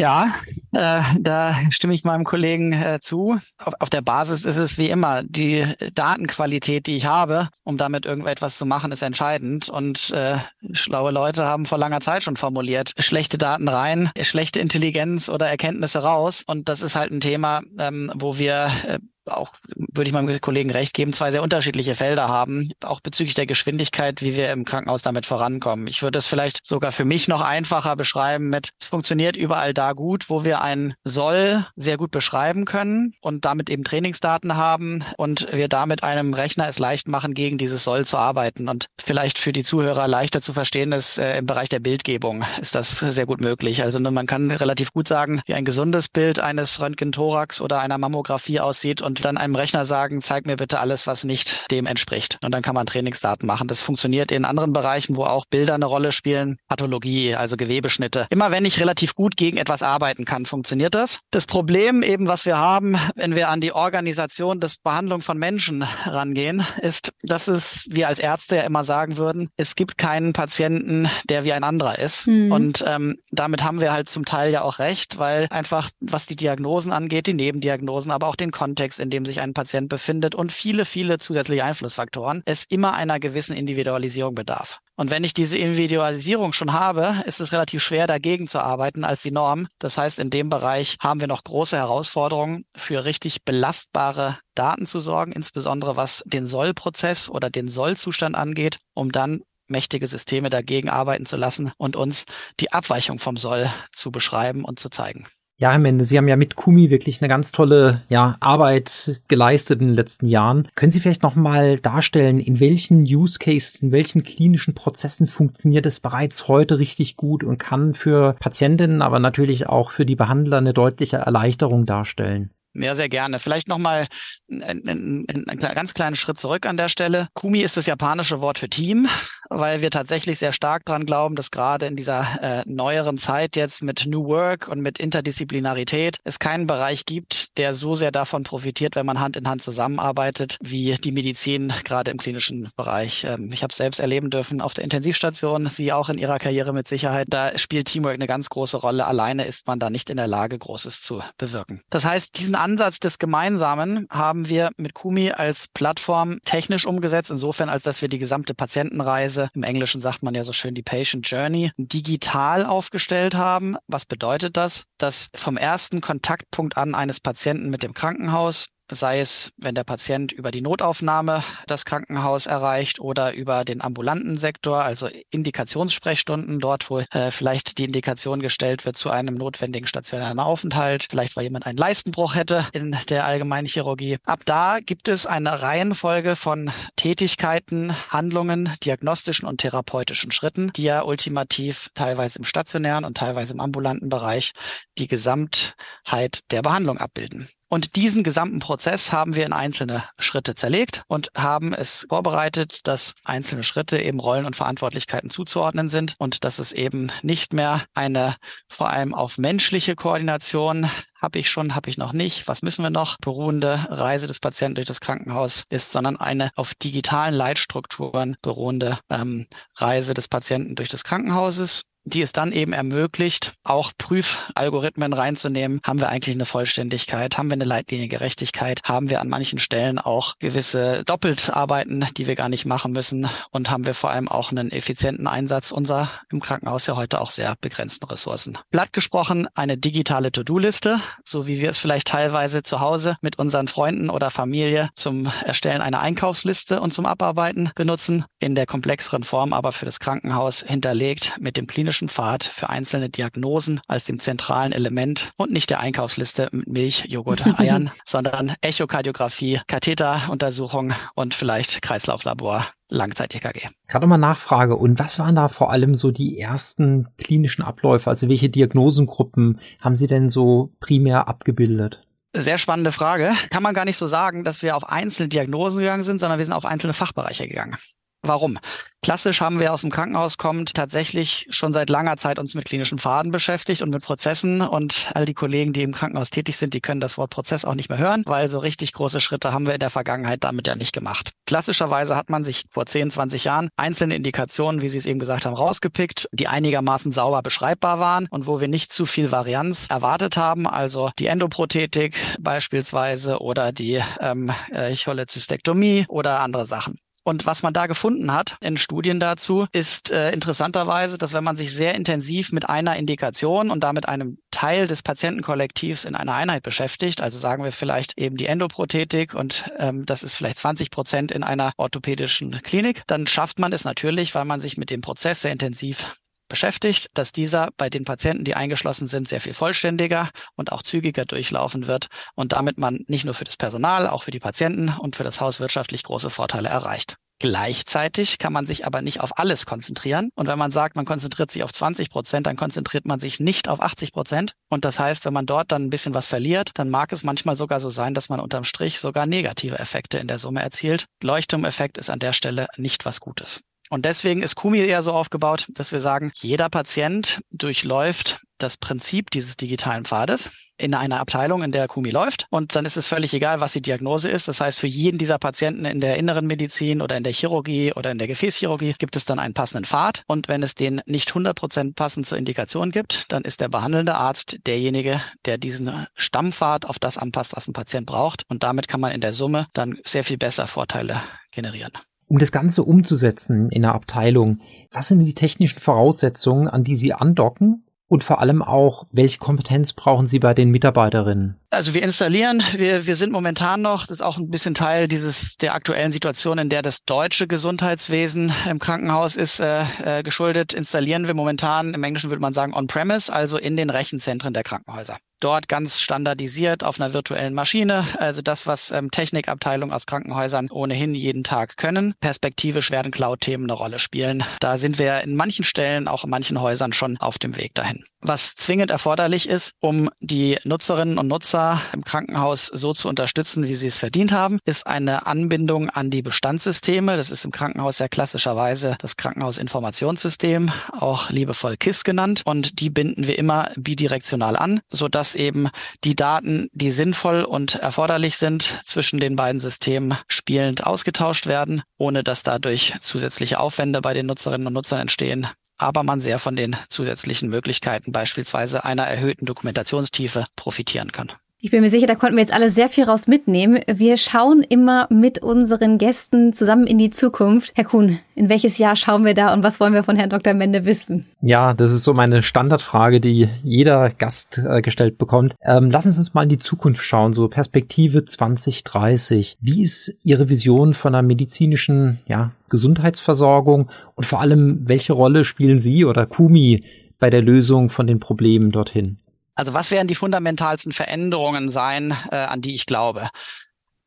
Ja, 0.00 0.34
äh, 0.72 1.02
da 1.18 1.58
stimme 1.68 1.92
ich 1.92 2.04
meinem 2.04 2.24
Kollegen 2.24 2.72
äh, 2.72 3.00
zu. 3.02 3.36
Auf, 3.58 3.74
auf, 3.80 3.90
der 3.90 4.00
Basis 4.00 4.46
ist 4.46 4.56
es 4.56 4.78
wie 4.78 4.88
immer, 4.88 5.22
die 5.22 5.66
Datenqualität, 5.92 6.86
die 6.86 6.96
ich 6.96 7.04
habe, 7.04 7.50
um 7.64 7.76
damit 7.76 8.06
irgendetwas 8.06 8.56
zu 8.56 8.64
machen, 8.64 8.92
ist 8.92 9.02
entscheidend. 9.02 9.68
Und 9.68 10.10
äh, 10.12 10.38
schlaue 10.72 11.10
Leute 11.10 11.44
haben 11.44 11.66
vor 11.66 11.76
langer 11.76 12.00
Zeit 12.00 12.22
schon 12.22 12.38
formuliert, 12.38 12.94
schlechte 12.96 13.36
Daten 13.36 13.68
rein, 13.68 14.10
schlechte 14.22 14.58
Intelligenz 14.58 15.28
oder 15.28 15.48
Erkenntnisse 15.48 15.98
raus. 15.98 16.44
Und 16.46 16.70
das 16.70 16.80
ist 16.80 16.96
halt 16.96 17.12
ein 17.12 17.20
Thema, 17.20 17.60
ähm, 17.78 18.10
wo 18.14 18.38
wir 18.38 18.70
äh, 18.86 18.98
auch, 19.36 19.52
würde 19.74 20.08
ich 20.08 20.12
meinem 20.12 20.40
Kollegen 20.40 20.70
recht 20.70 20.94
geben, 20.94 21.12
zwei 21.12 21.30
sehr 21.30 21.42
unterschiedliche 21.42 21.94
Felder 21.94 22.28
haben, 22.28 22.70
auch 22.84 23.00
bezüglich 23.00 23.34
der 23.34 23.46
Geschwindigkeit, 23.46 24.22
wie 24.22 24.34
wir 24.34 24.50
im 24.52 24.64
Krankenhaus 24.64 25.02
damit 25.02 25.26
vorankommen. 25.26 25.86
Ich 25.86 26.02
würde 26.02 26.18
es 26.18 26.26
vielleicht 26.26 26.64
sogar 26.66 26.92
für 26.92 27.04
mich 27.04 27.28
noch 27.28 27.40
einfacher 27.40 27.96
beschreiben 27.96 28.48
mit, 28.48 28.70
es 28.80 28.88
funktioniert 28.88 29.36
überall 29.36 29.74
da 29.74 29.92
gut, 29.92 30.28
wo 30.28 30.44
wir 30.44 30.60
ein 30.60 30.94
Soll 31.04 31.66
sehr 31.76 31.96
gut 31.96 32.10
beschreiben 32.10 32.64
können 32.64 33.14
und 33.20 33.44
damit 33.44 33.70
eben 33.70 33.84
Trainingsdaten 33.84 34.56
haben 34.56 35.04
und 35.16 35.52
wir 35.52 35.68
damit 35.68 36.02
einem 36.02 36.34
Rechner 36.34 36.68
es 36.68 36.78
leicht 36.78 37.08
machen, 37.08 37.34
gegen 37.34 37.58
dieses 37.58 37.84
Soll 37.84 38.06
zu 38.06 38.16
arbeiten. 38.16 38.68
Und 38.68 38.86
vielleicht 39.00 39.38
für 39.38 39.52
die 39.52 39.64
Zuhörer 39.64 40.08
leichter 40.08 40.40
zu 40.40 40.52
verstehen 40.52 40.92
ist, 40.92 41.18
äh, 41.18 41.38
im 41.38 41.46
Bereich 41.46 41.68
der 41.68 41.80
Bildgebung 41.80 42.44
ist 42.60 42.74
das 42.74 42.98
sehr 42.98 43.26
gut 43.26 43.40
möglich. 43.40 43.82
Also 43.82 44.00
man 44.00 44.26
kann 44.26 44.50
relativ 44.50 44.92
gut 44.92 45.08
sagen, 45.08 45.42
wie 45.46 45.54
ein 45.54 45.64
gesundes 45.64 46.08
Bild 46.08 46.38
eines 46.38 46.80
Röntgen-Thorax 46.80 47.60
oder 47.60 47.80
einer 47.80 47.98
Mammographie 47.98 48.60
aussieht 48.60 49.02
und 49.02 49.19
dann 49.20 49.36
einem 49.36 49.54
Rechner 49.54 49.86
sagen, 49.86 50.22
zeig 50.22 50.46
mir 50.46 50.56
bitte 50.56 50.80
alles, 50.80 51.06
was 51.06 51.24
nicht 51.24 51.70
dem 51.70 51.86
entspricht. 51.86 52.38
Und 52.42 52.52
dann 52.52 52.62
kann 52.62 52.74
man 52.74 52.86
Trainingsdaten 52.86 53.46
machen. 53.46 53.68
Das 53.68 53.80
funktioniert 53.80 54.32
in 54.32 54.44
anderen 54.44 54.72
Bereichen, 54.72 55.16
wo 55.16 55.24
auch 55.24 55.46
Bilder 55.46 55.74
eine 55.74 55.86
Rolle 55.86 56.12
spielen. 56.12 56.58
Pathologie, 56.68 57.34
also 57.34 57.56
Gewebeschnitte. 57.56 58.26
Immer 58.30 58.50
wenn 58.50 58.64
ich 58.64 58.80
relativ 58.80 59.14
gut 59.14 59.36
gegen 59.36 59.56
etwas 59.56 59.82
arbeiten 59.82 60.24
kann, 60.24 60.46
funktioniert 60.46 60.94
das. 60.94 61.20
Das 61.30 61.46
Problem 61.46 62.02
eben, 62.02 62.28
was 62.28 62.46
wir 62.46 62.58
haben, 62.58 62.96
wenn 63.14 63.34
wir 63.34 63.48
an 63.48 63.60
die 63.60 63.72
Organisation 63.72 64.60
des 64.60 64.76
Behandlung 64.78 65.22
von 65.22 65.38
Menschen 65.38 65.82
rangehen, 65.82 66.64
ist, 66.82 67.12
dass 67.22 67.48
es, 67.48 67.86
wir 67.90 68.08
als 68.08 68.18
Ärzte 68.18 68.56
ja 68.56 68.62
immer 68.62 68.84
sagen 68.84 69.16
würden, 69.16 69.48
es 69.56 69.74
gibt 69.74 69.98
keinen 69.98 70.32
Patienten, 70.32 71.08
der 71.28 71.44
wie 71.44 71.52
ein 71.52 71.64
anderer 71.64 71.98
ist. 71.98 72.26
Mhm. 72.26 72.52
Und 72.52 72.84
ähm, 72.86 73.18
damit 73.30 73.62
haben 73.62 73.80
wir 73.80 73.92
halt 73.92 74.08
zum 74.08 74.24
Teil 74.24 74.52
ja 74.52 74.62
auch 74.62 74.78
recht, 74.78 75.18
weil 75.18 75.46
einfach, 75.50 75.90
was 76.00 76.26
die 76.26 76.36
Diagnosen 76.36 76.92
angeht, 76.92 77.26
die 77.26 77.34
Nebendiagnosen, 77.34 78.10
aber 78.10 78.28
auch 78.28 78.36
den 78.36 78.50
Kontext, 78.50 79.00
in 79.10 79.24
dem 79.24 79.26
sich 79.26 79.40
ein 79.40 79.54
Patient 79.54 79.88
befindet 79.88 80.36
und 80.36 80.52
viele, 80.52 80.84
viele 80.84 81.18
zusätzliche 81.18 81.64
Einflussfaktoren, 81.64 82.42
es 82.44 82.64
immer 82.68 82.94
einer 82.94 83.18
gewissen 83.18 83.56
Individualisierung 83.56 84.36
bedarf. 84.36 84.78
Und 84.94 85.10
wenn 85.10 85.24
ich 85.24 85.34
diese 85.34 85.58
Individualisierung 85.58 86.52
schon 86.52 86.72
habe, 86.72 87.16
ist 87.26 87.40
es 87.40 87.52
relativ 87.52 87.82
schwer 87.82 88.06
dagegen 88.06 88.46
zu 88.46 88.60
arbeiten 88.60 89.02
als 89.02 89.22
die 89.22 89.32
Norm. 89.32 89.66
Das 89.80 89.98
heißt, 89.98 90.20
in 90.20 90.30
dem 90.30 90.48
Bereich 90.48 90.96
haben 91.00 91.18
wir 91.18 91.26
noch 91.26 91.42
große 91.42 91.76
Herausforderungen, 91.76 92.64
für 92.76 93.04
richtig 93.04 93.44
belastbare 93.44 94.38
Daten 94.54 94.86
zu 94.86 95.00
sorgen, 95.00 95.32
insbesondere 95.32 95.96
was 95.96 96.22
den 96.24 96.46
Sollprozess 96.46 97.28
oder 97.28 97.50
den 97.50 97.68
Sollzustand 97.68 98.36
angeht, 98.36 98.78
um 98.94 99.10
dann 99.10 99.42
mächtige 99.66 100.06
Systeme 100.06 100.50
dagegen 100.50 100.88
arbeiten 100.88 101.26
zu 101.26 101.36
lassen 101.36 101.72
und 101.78 101.96
uns 101.96 102.26
die 102.60 102.72
Abweichung 102.72 103.18
vom 103.18 103.36
Soll 103.36 103.68
zu 103.92 104.12
beschreiben 104.12 104.64
und 104.64 104.78
zu 104.78 104.88
zeigen. 104.88 105.26
Ja, 105.60 105.72
Herr 105.72 105.78
Mende, 105.78 106.06
Sie 106.06 106.16
haben 106.16 106.26
ja 106.26 106.36
mit 106.36 106.56
Kumi 106.56 106.88
wirklich 106.88 107.20
eine 107.20 107.28
ganz 107.28 107.52
tolle 107.52 108.00
ja, 108.08 108.38
Arbeit 108.40 109.20
geleistet 109.28 109.82
in 109.82 109.88
den 109.88 109.94
letzten 109.94 110.26
Jahren. 110.26 110.68
Können 110.74 110.90
Sie 110.90 111.00
vielleicht 111.00 111.22
noch 111.22 111.36
mal 111.36 111.78
darstellen, 111.78 112.40
in 112.40 112.60
welchen 112.60 113.02
Use 113.02 113.38
Cases, 113.38 113.82
in 113.82 113.92
welchen 113.92 114.22
klinischen 114.22 114.74
Prozessen 114.74 115.26
funktioniert 115.26 115.84
es 115.84 116.00
bereits 116.00 116.48
heute 116.48 116.78
richtig 116.78 117.18
gut 117.18 117.44
und 117.44 117.58
kann 117.58 117.92
für 117.92 118.36
Patientinnen, 118.40 119.02
aber 119.02 119.18
natürlich 119.18 119.66
auch 119.66 119.90
für 119.90 120.06
die 120.06 120.16
Behandler 120.16 120.56
eine 120.56 120.72
deutliche 120.72 121.18
Erleichterung 121.18 121.84
darstellen? 121.84 122.52
Ja, 122.74 122.94
sehr 122.94 123.08
gerne. 123.08 123.40
Vielleicht 123.40 123.68
nochmal 123.68 124.06
einen, 124.48 124.88
einen, 124.88 125.28
einen 125.28 125.58
ganz 125.58 125.92
kleinen 125.92 126.14
Schritt 126.14 126.38
zurück 126.38 126.66
an 126.66 126.76
der 126.76 126.88
Stelle. 126.88 127.28
Kumi 127.34 127.60
ist 127.60 127.76
das 127.76 127.86
japanische 127.86 128.40
Wort 128.40 128.58
für 128.58 128.68
Team, 128.68 129.08
weil 129.48 129.82
wir 129.82 129.90
tatsächlich 129.90 130.38
sehr 130.38 130.52
stark 130.52 130.84
dran 130.84 131.04
glauben, 131.04 131.34
dass 131.34 131.50
gerade 131.50 131.86
in 131.86 131.96
dieser 131.96 132.26
äh, 132.40 132.62
neueren 132.66 133.18
Zeit 133.18 133.56
jetzt 133.56 133.82
mit 133.82 134.06
New 134.06 134.24
Work 134.26 134.68
und 134.68 134.80
mit 134.80 135.00
Interdisziplinarität 135.00 136.18
es 136.22 136.38
keinen 136.38 136.68
Bereich 136.68 137.06
gibt, 137.06 137.56
der 137.58 137.74
so 137.74 137.96
sehr 137.96 138.12
davon 138.12 138.44
profitiert, 138.44 138.94
wenn 138.94 139.06
man 139.06 139.18
Hand 139.18 139.36
in 139.36 139.48
Hand 139.48 139.64
zusammenarbeitet, 139.64 140.56
wie 140.60 140.94
die 140.94 141.12
Medizin 141.12 141.72
gerade 141.84 142.12
im 142.12 142.18
klinischen 142.18 142.70
Bereich. 142.76 143.24
Ähm, 143.24 143.50
ich 143.52 143.64
habe 143.64 143.74
selbst 143.74 143.98
erleben 143.98 144.30
dürfen 144.30 144.60
auf 144.60 144.74
der 144.74 144.84
Intensivstation, 144.84 145.68
Sie 145.70 145.92
auch 145.92 146.08
in 146.08 146.18
Ihrer 146.18 146.38
Karriere 146.38 146.72
mit 146.72 146.86
Sicherheit. 146.86 147.26
Da 147.30 147.58
spielt 147.58 147.88
Teamwork 147.88 148.14
eine 148.14 148.28
ganz 148.28 148.48
große 148.48 148.76
Rolle. 148.76 149.06
Alleine 149.06 149.44
ist 149.44 149.66
man 149.66 149.80
da 149.80 149.90
nicht 149.90 150.08
in 150.08 150.16
der 150.16 150.28
Lage, 150.28 150.56
Großes 150.58 151.02
zu 151.02 151.22
bewirken. 151.36 151.82
Das 151.90 152.04
heißt, 152.04 152.38
diesen 152.38 152.54
Ansatz 152.60 153.00
des 153.00 153.18
Gemeinsamen 153.18 154.06
haben 154.10 154.48
wir 154.48 154.70
mit 154.76 154.92
Kumi 154.92 155.32
als 155.32 155.66
Plattform 155.68 156.40
technisch 156.44 156.84
umgesetzt, 156.84 157.30
insofern 157.30 157.70
als 157.70 157.84
dass 157.84 158.02
wir 158.02 158.08
die 158.08 158.18
gesamte 158.18 158.54
Patientenreise, 158.54 159.48
im 159.54 159.62
Englischen 159.62 160.02
sagt 160.02 160.22
man 160.22 160.34
ja 160.34 160.44
so 160.44 160.52
schön 160.52 160.74
die 160.74 160.82
Patient 160.82 161.28
Journey, 161.28 161.72
digital 161.78 162.66
aufgestellt 162.66 163.34
haben. 163.34 163.76
Was 163.86 164.04
bedeutet 164.04 164.58
das? 164.58 164.84
Dass 164.98 165.28
vom 165.34 165.56
ersten 165.56 166.02
Kontaktpunkt 166.02 166.76
an 166.76 166.94
eines 166.94 167.18
Patienten 167.18 167.70
mit 167.70 167.82
dem 167.82 167.94
Krankenhaus 167.94 168.66
sei 168.94 169.20
es, 169.20 169.52
wenn 169.56 169.74
der 169.74 169.84
Patient 169.84 170.32
über 170.32 170.50
die 170.50 170.60
Notaufnahme 170.60 171.42
das 171.66 171.84
Krankenhaus 171.84 172.46
erreicht 172.46 173.00
oder 173.00 173.34
über 173.34 173.64
den 173.64 173.80
ambulanten 173.80 174.38
Sektor, 174.38 174.82
also 174.82 175.08
Indikationssprechstunden, 175.30 176.58
dort, 176.58 176.90
wo 176.90 177.00
äh, 177.00 177.30
vielleicht 177.30 177.78
die 177.78 177.84
Indikation 177.84 178.40
gestellt 178.40 178.84
wird 178.84 178.96
zu 178.96 179.10
einem 179.10 179.34
notwendigen 179.34 179.86
stationären 179.86 180.38
Aufenthalt, 180.38 181.06
vielleicht 181.10 181.36
weil 181.36 181.44
jemand 181.44 181.66
einen 181.66 181.78
Leistenbruch 181.78 182.34
hätte 182.34 182.66
in 182.72 182.96
der 183.08 183.24
allgemeinen 183.24 183.66
Chirurgie. 183.66 184.18
Ab 184.24 184.40
da 184.44 184.78
gibt 184.80 185.08
es 185.08 185.26
eine 185.26 185.62
Reihenfolge 185.62 186.36
von 186.36 186.70
Tätigkeiten, 186.96 187.94
Handlungen, 188.10 188.72
diagnostischen 188.84 189.46
und 189.46 189.58
therapeutischen 189.58 190.32
Schritten, 190.32 190.72
die 190.74 190.84
ja 190.84 191.02
ultimativ 191.02 191.90
teilweise 191.94 192.38
im 192.38 192.44
stationären 192.44 193.04
und 193.04 193.16
teilweise 193.16 193.54
im 193.54 193.60
ambulanten 193.60 194.08
Bereich 194.08 194.52
die 194.98 195.06
Gesamtheit 195.06 196.40
der 196.50 196.62
Behandlung 196.62 196.98
abbilden. 196.98 197.48
Und 197.72 197.94
diesen 197.94 198.24
gesamten 198.24 198.58
Prozess 198.58 199.12
haben 199.12 199.36
wir 199.36 199.46
in 199.46 199.52
einzelne 199.52 200.02
Schritte 200.18 200.56
zerlegt 200.56 201.04
und 201.06 201.30
haben 201.36 201.72
es 201.72 202.04
vorbereitet, 202.08 202.80
dass 202.82 203.14
einzelne 203.24 203.62
Schritte 203.62 204.02
eben 204.02 204.18
Rollen 204.18 204.44
und 204.44 204.56
Verantwortlichkeiten 204.56 205.30
zuzuordnen 205.30 205.88
sind 205.88 206.16
und 206.18 206.42
dass 206.42 206.58
es 206.58 206.72
eben 206.72 207.12
nicht 207.22 207.52
mehr 207.52 207.84
eine 207.94 208.34
vor 208.68 208.90
allem 208.90 209.14
auf 209.14 209.38
menschliche 209.38 209.94
Koordination 209.94 210.90
habe 211.20 211.38
ich 211.38 211.50
schon, 211.50 211.74
habe 211.74 211.90
ich 211.90 211.98
noch 211.98 212.12
nicht, 212.12 212.48
was 212.48 212.62
müssen 212.62 212.82
wir 212.82 212.90
noch, 212.90 213.18
beruhende 213.18 213.86
Reise 213.88 214.26
des 214.26 214.40
Patienten 214.40 214.76
durch 214.76 214.86
das 214.86 215.00
Krankenhaus 215.00 215.64
ist, 215.68 215.92
sondern 215.92 216.16
eine 216.16 216.50
auf 216.56 216.74
digitalen 216.74 217.34
Leitstrukturen 217.34 218.36
beruhende 218.42 218.98
ähm, 219.10 219.46
Reise 219.76 220.14
des 220.14 220.28
Patienten 220.28 220.74
durch 220.74 220.88
das 220.88 221.04
Krankenhauses 221.04 221.82
die 222.04 222.22
es 222.22 222.32
dann 222.32 222.52
eben 222.52 222.72
ermöglicht, 222.72 223.52
auch 223.62 223.92
Prüfalgorithmen 223.96 225.12
reinzunehmen. 225.12 225.80
Haben 225.84 226.00
wir 226.00 226.08
eigentlich 226.08 226.34
eine 226.34 226.46
Vollständigkeit? 226.46 227.36
Haben 227.36 227.48
wir 227.48 227.54
eine 227.54 227.64
Leitlinie 227.64 228.08
Gerechtigkeit? 228.08 228.80
Haben 228.84 229.10
wir 229.10 229.20
an 229.20 229.28
manchen 229.28 229.58
Stellen 229.58 229.98
auch 229.98 230.34
gewisse 230.38 231.04
Doppeltarbeiten, 231.04 232.06
die 232.16 232.26
wir 232.26 232.36
gar 232.36 232.48
nicht 232.48 232.64
machen 232.64 232.92
müssen? 232.92 233.28
Und 233.50 233.70
haben 233.70 233.86
wir 233.86 233.94
vor 233.94 234.10
allem 234.10 234.28
auch 234.28 234.50
einen 234.50 234.70
effizienten 234.70 235.26
Einsatz 235.26 235.70
unserer 235.70 236.10
im 236.30 236.40
Krankenhaus 236.40 236.86
ja 236.86 236.96
heute 236.96 237.20
auch 237.20 237.30
sehr 237.30 237.56
begrenzten 237.60 238.06
Ressourcen? 238.06 238.58
Blatt 238.70 238.92
gesprochen, 238.92 239.46
eine 239.54 239.76
digitale 239.76 240.32
To-Do-Liste, 240.32 241.00
so 241.24 241.46
wie 241.46 241.60
wir 241.60 241.70
es 241.70 241.78
vielleicht 241.78 242.08
teilweise 242.08 242.62
zu 242.62 242.80
Hause 242.80 243.16
mit 243.20 243.38
unseren 243.38 243.68
Freunden 243.68 244.10
oder 244.10 244.30
Familie 244.30 244.90
zum 244.96 245.30
Erstellen 245.44 245.82
einer 245.82 246.00
Einkaufsliste 246.00 246.80
und 246.80 246.94
zum 246.94 247.06
Abarbeiten 247.06 247.70
benutzen. 247.74 248.24
In 248.38 248.54
der 248.54 248.66
komplexeren 248.66 249.24
Form 249.24 249.52
aber 249.52 249.72
für 249.72 249.84
das 249.84 250.00
Krankenhaus 250.00 250.64
hinterlegt 250.66 251.36
mit 251.40 251.56
dem 251.56 251.66
klinischen 251.66 251.89
klinischen 251.90 252.08
Pfad 252.08 252.44
für 252.44 252.70
einzelne 252.70 253.08
Diagnosen 253.08 253.80
als 253.88 254.04
dem 254.04 254.20
zentralen 254.20 254.70
Element 254.70 255.32
und 255.36 255.50
nicht 255.50 255.70
der 255.70 255.80
Einkaufsliste 255.80 256.48
mit 256.52 256.68
Milch, 256.68 257.06
Joghurt, 257.08 257.44
Eiern, 257.58 257.90
sondern 258.04 258.54
Echokardiographie, 258.60 259.60
Katheteruntersuchung 259.66 260.92
und 261.16 261.34
vielleicht 261.34 261.82
Kreislauflabor. 261.82 262.64
Langzeit-EKG. 262.92 263.68
Gerade 263.88 264.06
mal 264.08 264.18
Nachfrage. 264.18 264.76
Und 264.76 264.98
was 264.98 265.18
waren 265.20 265.36
da 265.36 265.48
vor 265.48 265.70
allem 265.70 265.94
so 265.94 266.10
die 266.10 266.40
ersten 266.40 267.08
klinischen 267.18 267.62
Abläufe? 267.62 268.10
Also 268.10 268.28
welche 268.28 268.48
Diagnosengruppen 268.48 269.60
haben 269.80 269.94
Sie 269.94 270.08
denn 270.08 270.28
so 270.28 270.72
primär 270.80 271.28
abgebildet? 271.28 272.02
Sehr 272.36 272.58
spannende 272.58 272.90
Frage. 272.90 273.32
Kann 273.50 273.62
man 273.62 273.74
gar 273.74 273.84
nicht 273.84 273.96
so 273.96 274.08
sagen, 274.08 274.42
dass 274.42 274.62
wir 274.62 274.76
auf 274.76 274.88
einzelne 274.88 275.28
Diagnosen 275.28 275.78
gegangen 275.78 276.02
sind, 276.02 276.20
sondern 276.20 276.38
wir 276.38 276.46
sind 276.46 276.54
auf 276.54 276.64
einzelne 276.64 276.92
Fachbereiche 276.92 277.46
gegangen. 277.46 277.76
Warum? 278.22 278.58
Klassisch 279.02 279.40
haben 279.40 279.60
wir 279.60 279.72
aus 279.72 279.80
dem 279.80 279.88
Krankenhaus 279.88 280.36
kommt 280.36 280.74
tatsächlich 280.74 281.46
schon 281.48 281.72
seit 281.72 281.88
langer 281.88 282.18
Zeit 282.18 282.38
uns 282.38 282.54
mit 282.54 282.66
klinischen 282.66 282.98
Pfaden 282.98 283.32
beschäftigt 283.32 283.80
und 283.80 283.88
mit 283.88 284.02
Prozessen 284.02 284.60
und 284.60 285.10
all 285.14 285.24
die 285.24 285.32
Kollegen, 285.32 285.72
die 285.72 285.82
im 285.82 285.94
Krankenhaus 285.94 286.28
tätig 286.28 286.58
sind, 286.58 286.74
die 286.74 286.82
können 286.82 287.00
das 287.00 287.16
Wort 287.16 287.30
Prozess 287.30 287.64
auch 287.64 287.74
nicht 287.74 287.88
mehr 287.88 287.96
hören, 287.96 288.24
weil 288.26 288.50
so 288.50 288.58
richtig 288.58 288.92
große 288.92 289.22
Schritte 289.22 289.54
haben 289.54 289.66
wir 289.66 289.72
in 289.72 289.80
der 289.80 289.88
Vergangenheit 289.88 290.44
damit 290.44 290.66
ja 290.66 290.76
nicht 290.76 290.92
gemacht. 290.92 291.30
Klassischerweise 291.46 292.14
hat 292.14 292.28
man 292.28 292.44
sich 292.44 292.66
vor 292.68 292.84
10, 292.84 293.10
20 293.10 293.44
Jahren 293.44 293.70
einzelne 293.78 294.14
Indikationen, 294.14 294.82
wie 294.82 294.90
Sie 294.90 294.98
es 294.98 295.06
eben 295.06 295.18
gesagt 295.18 295.46
haben, 295.46 295.56
rausgepickt, 295.56 296.28
die 296.32 296.48
einigermaßen 296.48 297.12
sauber 297.12 297.40
beschreibbar 297.40 298.00
waren 298.00 298.26
und 298.30 298.46
wo 298.46 298.60
wir 298.60 298.68
nicht 298.68 298.92
zu 298.92 299.06
viel 299.06 299.32
Varianz 299.32 299.86
erwartet 299.88 300.36
haben, 300.36 300.66
also 300.66 301.10
die 301.18 301.26
Endoprothetik 301.26 302.16
beispielsweise 302.38 303.38
oder 303.38 303.72
die 303.72 304.02
ähm, 304.20 304.52
äh, 304.70 304.94
Cholezystektomie 304.94 306.04
oder 306.08 306.40
andere 306.40 306.66
Sachen. 306.66 306.98
Und 307.22 307.46
was 307.46 307.62
man 307.62 307.72
da 307.72 307.86
gefunden 307.86 308.32
hat 308.32 308.56
in 308.60 308.76
Studien 308.76 309.20
dazu, 309.20 309.66
ist 309.72 310.10
äh, 310.10 310.32
interessanterweise, 310.32 311.18
dass 311.18 311.32
wenn 311.32 311.44
man 311.44 311.56
sich 311.56 311.72
sehr 311.72 311.94
intensiv 311.94 312.52
mit 312.52 312.68
einer 312.68 312.96
Indikation 312.96 313.70
und 313.70 313.80
damit 313.80 314.08
einem 314.08 314.38
Teil 314.50 314.86
des 314.86 315.02
Patientenkollektivs 315.02 316.04
in 316.04 316.14
einer 316.14 316.34
Einheit 316.34 316.62
beschäftigt, 316.62 317.20
also 317.20 317.38
sagen 317.38 317.62
wir 317.62 317.72
vielleicht 317.72 318.18
eben 318.18 318.36
die 318.36 318.46
Endoprothetik 318.46 319.34
und 319.34 319.70
ähm, 319.78 320.06
das 320.06 320.22
ist 320.22 320.34
vielleicht 320.34 320.58
20 320.58 320.90
Prozent 320.90 321.30
in 321.30 321.42
einer 321.42 321.72
orthopädischen 321.76 322.62
Klinik, 322.62 323.02
dann 323.06 323.26
schafft 323.26 323.58
man 323.58 323.72
es 323.72 323.84
natürlich, 323.84 324.34
weil 324.34 324.44
man 324.44 324.60
sich 324.60 324.78
mit 324.78 324.90
dem 324.90 325.02
Prozess 325.02 325.42
sehr 325.42 325.52
intensiv 325.52 326.16
beschäftigt, 326.50 327.06
dass 327.14 327.32
dieser 327.32 327.70
bei 327.78 327.88
den 327.88 328.04
Patienten, 328.04 328.44
die 328.44 328.54
eingeschlossen 328.54 329.08
sind, 329.08 329.26
sehr 329.26 329.40
viel 329.40 329.54
vollständiger 329.54 330.28
und 330.56 330.72
auch 330.72 330.82
zügiger 330.82 331.24
durchlaufen 331.24 331.86
wird 331.86 332.08
und 332.34 332.52
damit 332.52 332.76
man 332.76 333.04
nicht 333.06 333.24
nur 333.24 333.32
für 333.32 333.44
das 333.44 333.56
Personal, 333.56 334.06
auch 334.06 334.24
für 334.24 334.30
die 334.30 334.40
Patienten 334.40 334.90
und 334.90 335.16
für 335.16 335.24
das 335.24 335.40
Haus 335.40 335.60
wirtschaftlich 335.60 336.02
große 336.02 336.28
Vorteile 336.28 336.68
erreicht. 336.68 337.16
Gleichzeitig 337.42 338.36
kann 338.38 338.52
man 338.52 338.66
sich 338.66 338.86
aber 338.86 339.00
nicht 339.00 339.20
auf 339.20 339.38
alles 339.38 339.64
konzentrieren. 339.64 340.28
Und 340.34 340.46
wenn 340.46 340.58
man 340.58 340.72
sagt, 340.72 340.94
man 340.94 341.06
konzentriert 341.06 341.50
sich 341.50 341.62
auf 341.62 341.72
20 341.72 342.10
Prozent, 342.10 342.46
dann 342.46 342.56
konzentriert 342.56 343.06
man 343.06 343.18
sich 343.18 343.40
nicht 343.40 343.66
auf 343.66 343.80
80 343.80 344.12
Prozent. 344.12 344.52
Und 344.68 344.84
das 344.84 344.98
heißt, 344.98 345.24
wenn 345.24 345.32
man 345.32 345.46
dort 345.46 345.72
dann 345.72 345.86
ein 345.86 345.90
bisschen 345.90 346.12
was 346.12 346.26
verliert, 346.26 346.72
dann 346.74 346.90
mag 346.90 347.14
es 347.14 347.24
manchmal 347.24 347.56
sogar 347.56 347.80
so 347.80 347.88
sein, 347.88 348.12
dass 348.12 348.28
man 348.28 348.40
unterm 348.40 348.64
Strich 348.64 349.00
sogar 349.00 349.24
negative 349.24 349.78
Effekte 349.78 350.18
in 350.18 350.28
der 350.28 350.38
Summe 350.38 350.60
erzielt. 350.60 351.06
Leuchtturmeffekt 351.22 351.96
ist 351.96 352.10
an 352.10 352.18
der 352.18 352.34
Stelle 352.34 352.66
nicht 352.76 353.06
was 353.06 353.20
Gutes. 353.20 353.62
Und 353.90 354.04
deswegen 354.04 354.42
ist 354.42 354.54
Kumi 354.54 354.78
eher 354.78 355.02
so 355.02 355.12
aufgebaut, 355.12 355.66
dass 355.74 355.90
wir 355.90 356.00
sagen, 356.00 356.30
jeder 356.36 356.68
Patient 356.68 357.42
durchläuft 357.50 358.40
das 358.58 358.76
Prinzip 358.76 359.30
dieses 359.30 359.56
digitalen 359.56 360.04
Pfades 360.04 360.50
in 360.78 360.94
einer 360.94 361.18
Abteilung, 361.18 361.62
in 361.62 361.72
der 361.72 361.88
Kumi 361.88 362.10
läuft. 362.10 362.46
Und 362.50 362.74
dann 362.76 362.86
ist 362.86 362.96
es 362.96 363.06
völlig 363.06 363.34
egal, 363.34 363.60
was 363.60 363.72
die 363.72 363.82
Diagnose 363.82 364.28
ist. 364.28 364.48
Das 364.48 364.60
heißt, 364.60 364.78
für 364.78 364.86
jeden 364.86 365.18
dieser 365.18 365.38
Patienten 365.38 365.84
in 365.84 366.00
der 366.00 366.16
inneren 366.16 366.46
Medizin 366.46 367.02
oder 367.02 367.16
in 367.16 367.24
der 367.24 367.32
Chirurgie 367.32 367.92
oder 367.92 368.10
in 368.10 368.18
der 368.18 368.28
Gefäßchirurgie 368.28 368.94
gibt 368.98 369.16
es 369.16 369.24
dann 369.24 369.38
einen 369.38 369.54
passenden 369.54 369.84
Pfad. 369.84 370.22
Und 370.26 370.48
wenn 370.48 370.62
es 370.62 370.74
den 370.74 371.02
nicht 371.06 371.30
100 371.30 371.56
Prozent 371.56 371.96
passend 371.96 372.26
zur 372.26 372.38
Indikation 372.38 372.92
gibt, 372.92 373.24
dann 373.32 373.42
ist 373.42 373.60
der 373.60 373.68
behandelnde 373.68 374.14
Arzt 374.14 374.58
derjenige, 374.66 375.20
der 375.44 375.58
diesen 375.58 376.06
Stammpfad 376.14 376.86
auf 376.86 376.98
das 376.98 377.18
anpasst, 377.18 377.56
was 377.56 377.66
ein 377.66 377.72
Patient 377.72 378.06
braucht. 378.06 378.44
Und 378.48 378.62
damit 378.62 378.88
kann 378.88 379.00
man 379.00 379.12
in 379.12 379.20
der 379.20 379.34
Summe 379.34 379.66
dann 379.74 379.98
sehr 380.04 380.24
viel 380.24 380.38
besser 380.38 380.66
Vorteile 380.66 381.20
generieren. 381.50 381.92
Um 382.30 382.38
das 382.38 382.52
Ganze 382.52 382.84
umzusetzen 382.84 383.70
in 383.70 383.82
der 383.82 383.92
Abteilung, 383.92 384.60
was 384.92 385.08
sind 385.08 385.18
die 385.18 385.34
technischen 385.34 385.80
Voraussetzungen, 385.80 386.68
an 386.68 386.84
die 386.84 386.94
Sie 386.94 387.12
andocken? 387.12 387.84
Und 388.06 388.22
vor 388.22 388.40
allem 388.40 388.62
auch, 388.62 389.06
welche 389.10 389.38
Kompetenz 389.38 389.92
brauchen 389.92 390.28
Sie 390.28 390.38
bei 390.38 390.54
den 390.54 390.70
Mitarbeiterinnen? 390.70 391.56
Also 391.70 391.92
wir 391.92 392.04
installieren, 392.04 392.62
wir, 392.76 393.08
wir 393.08 393.16
sind 393.16 393.32
momentan 393.32 393.82
noch, 393.82 394.02
das 394.02 394.18
ist 394.18 394.22
auch 394.22 394.36
ein 394.36 394.48
bisschen 394.48 394.74
Teil 394.74 395.08
dieses 395.08 395.56
der 395.56 395.74
aktuellen 395.74 396.12
Situation, 396.12 396.58
in 396.58 396.68
der 396.68 396.82
das 396.82 397.02
deutsche 397.04 397.48
Gesundheitswesen 397.48 398.52
im 398.70 398.78
Krankenhaus 398.78 399.34
ist 399.34 399.58
äh, 399.58 399.82
äh, 400.04 400.22
geschuldet, 400.22 400.72
installieren 400.72 401.26
wir 401.26 401.34
momentan, 401.34 401.94
im 401.94 402.04
Englischen 402.04 402.30
würde 402.30 402.42
man 402.42 402.52
sagen 402.52 402.74
on-premise, 402.74 403.32
also 403.32 403.56
in 403.58 403.76
den 403.76 403.90
Rechenzentren 403.90 404.54
der 404.54 404.62
Krankenhäuser 404.62 405.16
dort 405.40 405.68
ganz 405.68 406.00
standardisiert 406.00 406.84
auf 406.84 407.00
einer 407.00 407.12
virtuellen 407.12 407.54
Maschine, 407.54 408.04
also 408.18 408.42
das, 408.42 408.66
was 408.66 408.90
ähm, 408.90 409.10
Technikabteilungen 409.10 409.94
aus 409.94 410.06
Krankenhäusern 410.06 410.70
ohnehin 410.70 411.14
jeden 411.14 411.44
Tag 411.44 411.76
können. 411.76 412.14
Perspektivisch 412.20 412.90
werden 412.90 413.12
Cloud-Themen 413.12 413.64
eine 413.64 413.72
Rolle 413.72 413.98
spielen. 413.98 414.44
Da 414.60 414.78
sind 414.78 414.98
wir 414.98 415.20
in 415.22 415.36
manchen 415.36 415.64
Stellen, 415.64 416.08
auch 416.08 416.24
in 416.24 416.30
manchen 416.30 416.60
Häusern 416.60 416.92
schon 416.92 417.16
auf 417.18 417.38
dem 417.38 417.56
Weg 417.56 417.74
dahin. 417.74 418.04
Was 418.22 418.54
zwingend 418.54 418.90
erforderlich 418.90 419.48
ist, 419.48 419.72
um 419.80 420.10
die 420.20 420.58
Nutzerinnen 420.64 421.16
und 421.16 421.26
Nutzer 421.26 421.80
im 421.94 422.04
Krankenhaus 422.04 422.66
so 422.66 422.92
zu 422.92 423.08
unterstützen, 423.08 423.66
wie 423.66 423.74
sie 423.74 423.86
es 423.86 423.98
verdient 423.98 424.30
haben, 424.30 424.58
ist 424.66 424.86
eine 424.86 425.26
Anbindung 425.26 425.88
an 425.88 426.10
die 426.10 426.20
Bestandssysteme. 426.20 427.16
Das 427.16 427.30
ist 427.30 427.46
im 427.46 427.50
Krankenhaus 427.50 427.98
ja 427.98 428.08
klassischerweise 428.08 428.96
das 428.98 429.16
Krankenhausinformationssystem, 429.16 430.70
auch 430.92 431.30
liebevoll 431.30 431.78
KISS 431.78 432.04
genannt. 432.04 432.42
Und 432.44 432.80
die 432.80 432.90
binden 432.90 433.26
wir 433.26 433.38
immer 433.38 433.70
bidirektional 433.76 434.56
an, 434.56 434.80
sodass 434.90 435.29
dass 435.30 435.40
eben 435.40 435.68
die 436.02 436.16
Daten, 436.16 436.68
die 436.72 436.90
sinnvoll 436.90 437.42
und 437.42 437.76
erforderlich 437.76 438.36
sind, 438.36 438.82
zwischen 438.84 439.20
den 439.20 439.36
beiden 439.36 439.60
Systemen 439.60 440.16
spielend 440.26 440.84
ausgetauscht 440.84 441.46
werden, 441.46 441.82
ohne 441.98 442.24
dass 442.24 442.42
dadurch 442.42 442.94
zusätzliche 443.00 443.60
Aufwände 443.60 444.00
bei 444.00 444.12
den 444.12 444.26
Nutzerinnen 444.26 444.66
und 444.66 444.72
Nutzern 444.72 445.00
entstehen 445.00 445.46
aber 445.82 446.02
man 446.02 446.20
sehr 446.20 446.38
von 446.38 446.56
den 446.56 446.76
zusätzlichen 446.90 447.48
Möglichkeiten 447.48 448.12
beispielsweise 448.12 448.84
einer 448.84 449.04
erhöhten 449.04 449.46
Dokumentationstiefe 449.46 450.44
profitieren 450.54 451.10
kann. 451.10 451.32
Ich 451.62 451.70
bin 451.70 451.82
mir 451.82 451.90
sicher, 451.90 452.06
da 452.06 452.14
konnten 452.14 452.36
wir 452.36 452.42
jetzt 452.42 452.54
alle 452.54 452.70
sehr 452.70 452.88
viel 452.88 453.04
raus 453.04 453.28
mitnehmen. 453.28 453.80
Wir 453.86 454.16
schauen 454.16 454.62
immer 454.66 455.06
mit 455.10 455.42
unseren 455.42 455.98
Gästen 455.98 456.54
zusammen 456.54 456.86
in 456.86 456.96
die 456.96 457.10
Zukunft. 457.10 457.72
Herr 457.74 457.84
Kuhn, 457.84 458.18
in 458.34 458.48
welches 458.48 458.78
Jahr 458.78 458.96
schauen 458.96 459.26
wir 459.26 459.34
da 459.34 459.52
und 459.52 459.62
was 459.62 459.78
wollen 459.78 459.92
wir 459.92 460.02
von 460.02 460.16
Herrn 460.16 460.30
Dr. 460.30 460.54
Mende 460.54 460.86
wissen? 460.86 461.26
Ja, 461.42 461.74
das 461.74 461.92
ist 461.92 462.04
so 462.04 462.14
meine 462.14 462.42
Standardfrage, 462.42 463.20
die 463.20 463.46
jeder 463.62 464.08
Gast 464.08 464.56
äh, 464.56 464.80
gestellt 464.80 465.18
bekommt. 465.18 465.54
Ähm, 465.62 465.90
lassen 465.90 466.12
Sie 466.12 466.18
uns 466.20 466.32
mal 466.32 466.44
in 466.44 466.48
die 466.48 466.56
Zukunft 466.56 467.04
schauen, 467.04 467.34
so 467.34 467.46
Perspektive 467.48 468.24
2030. 468.24 469.58
Wie 469.60 469.82
ist 469.82 470.14
Ihre 470.22 470.48
Vision 470.48 470.94
von 470.94 471.14
einer 471.14 471.26
medizinischen 471.26 472.20
ja, 472.26 472.52
Gesundheitsversorgung 472.70 473.90
und 474.14 474.24
vor 474.24 474.40
allem, 474.40 474.88
welche 474.88 475.12
Rolle 475.12 475.44
spielen 475.44 475.78
Sie 475.78 476.06
oder 476.06 476.24
Kumi 476.24 476.84
bei 477.18 477.28
der 477.28 477.42
Lösung 477.42 477.90
von 477.90 478.06
den 478.06 478.18
Problemen 478.18 478.70
dorthin? 478.70 479.18
Also 479.60 479.74
was 479.74 479.90
werden 479.90 480.08
die 480.08 480.14
fundamentalsten 480.14 480.90
Veränderungen 480.90 481.68
sein, 481.70 482.16
äh, 482.32 482.36
an 482.36 482.62
die 482.62 482.74
ich 482.74 482.86
glaube? 482.86 483.28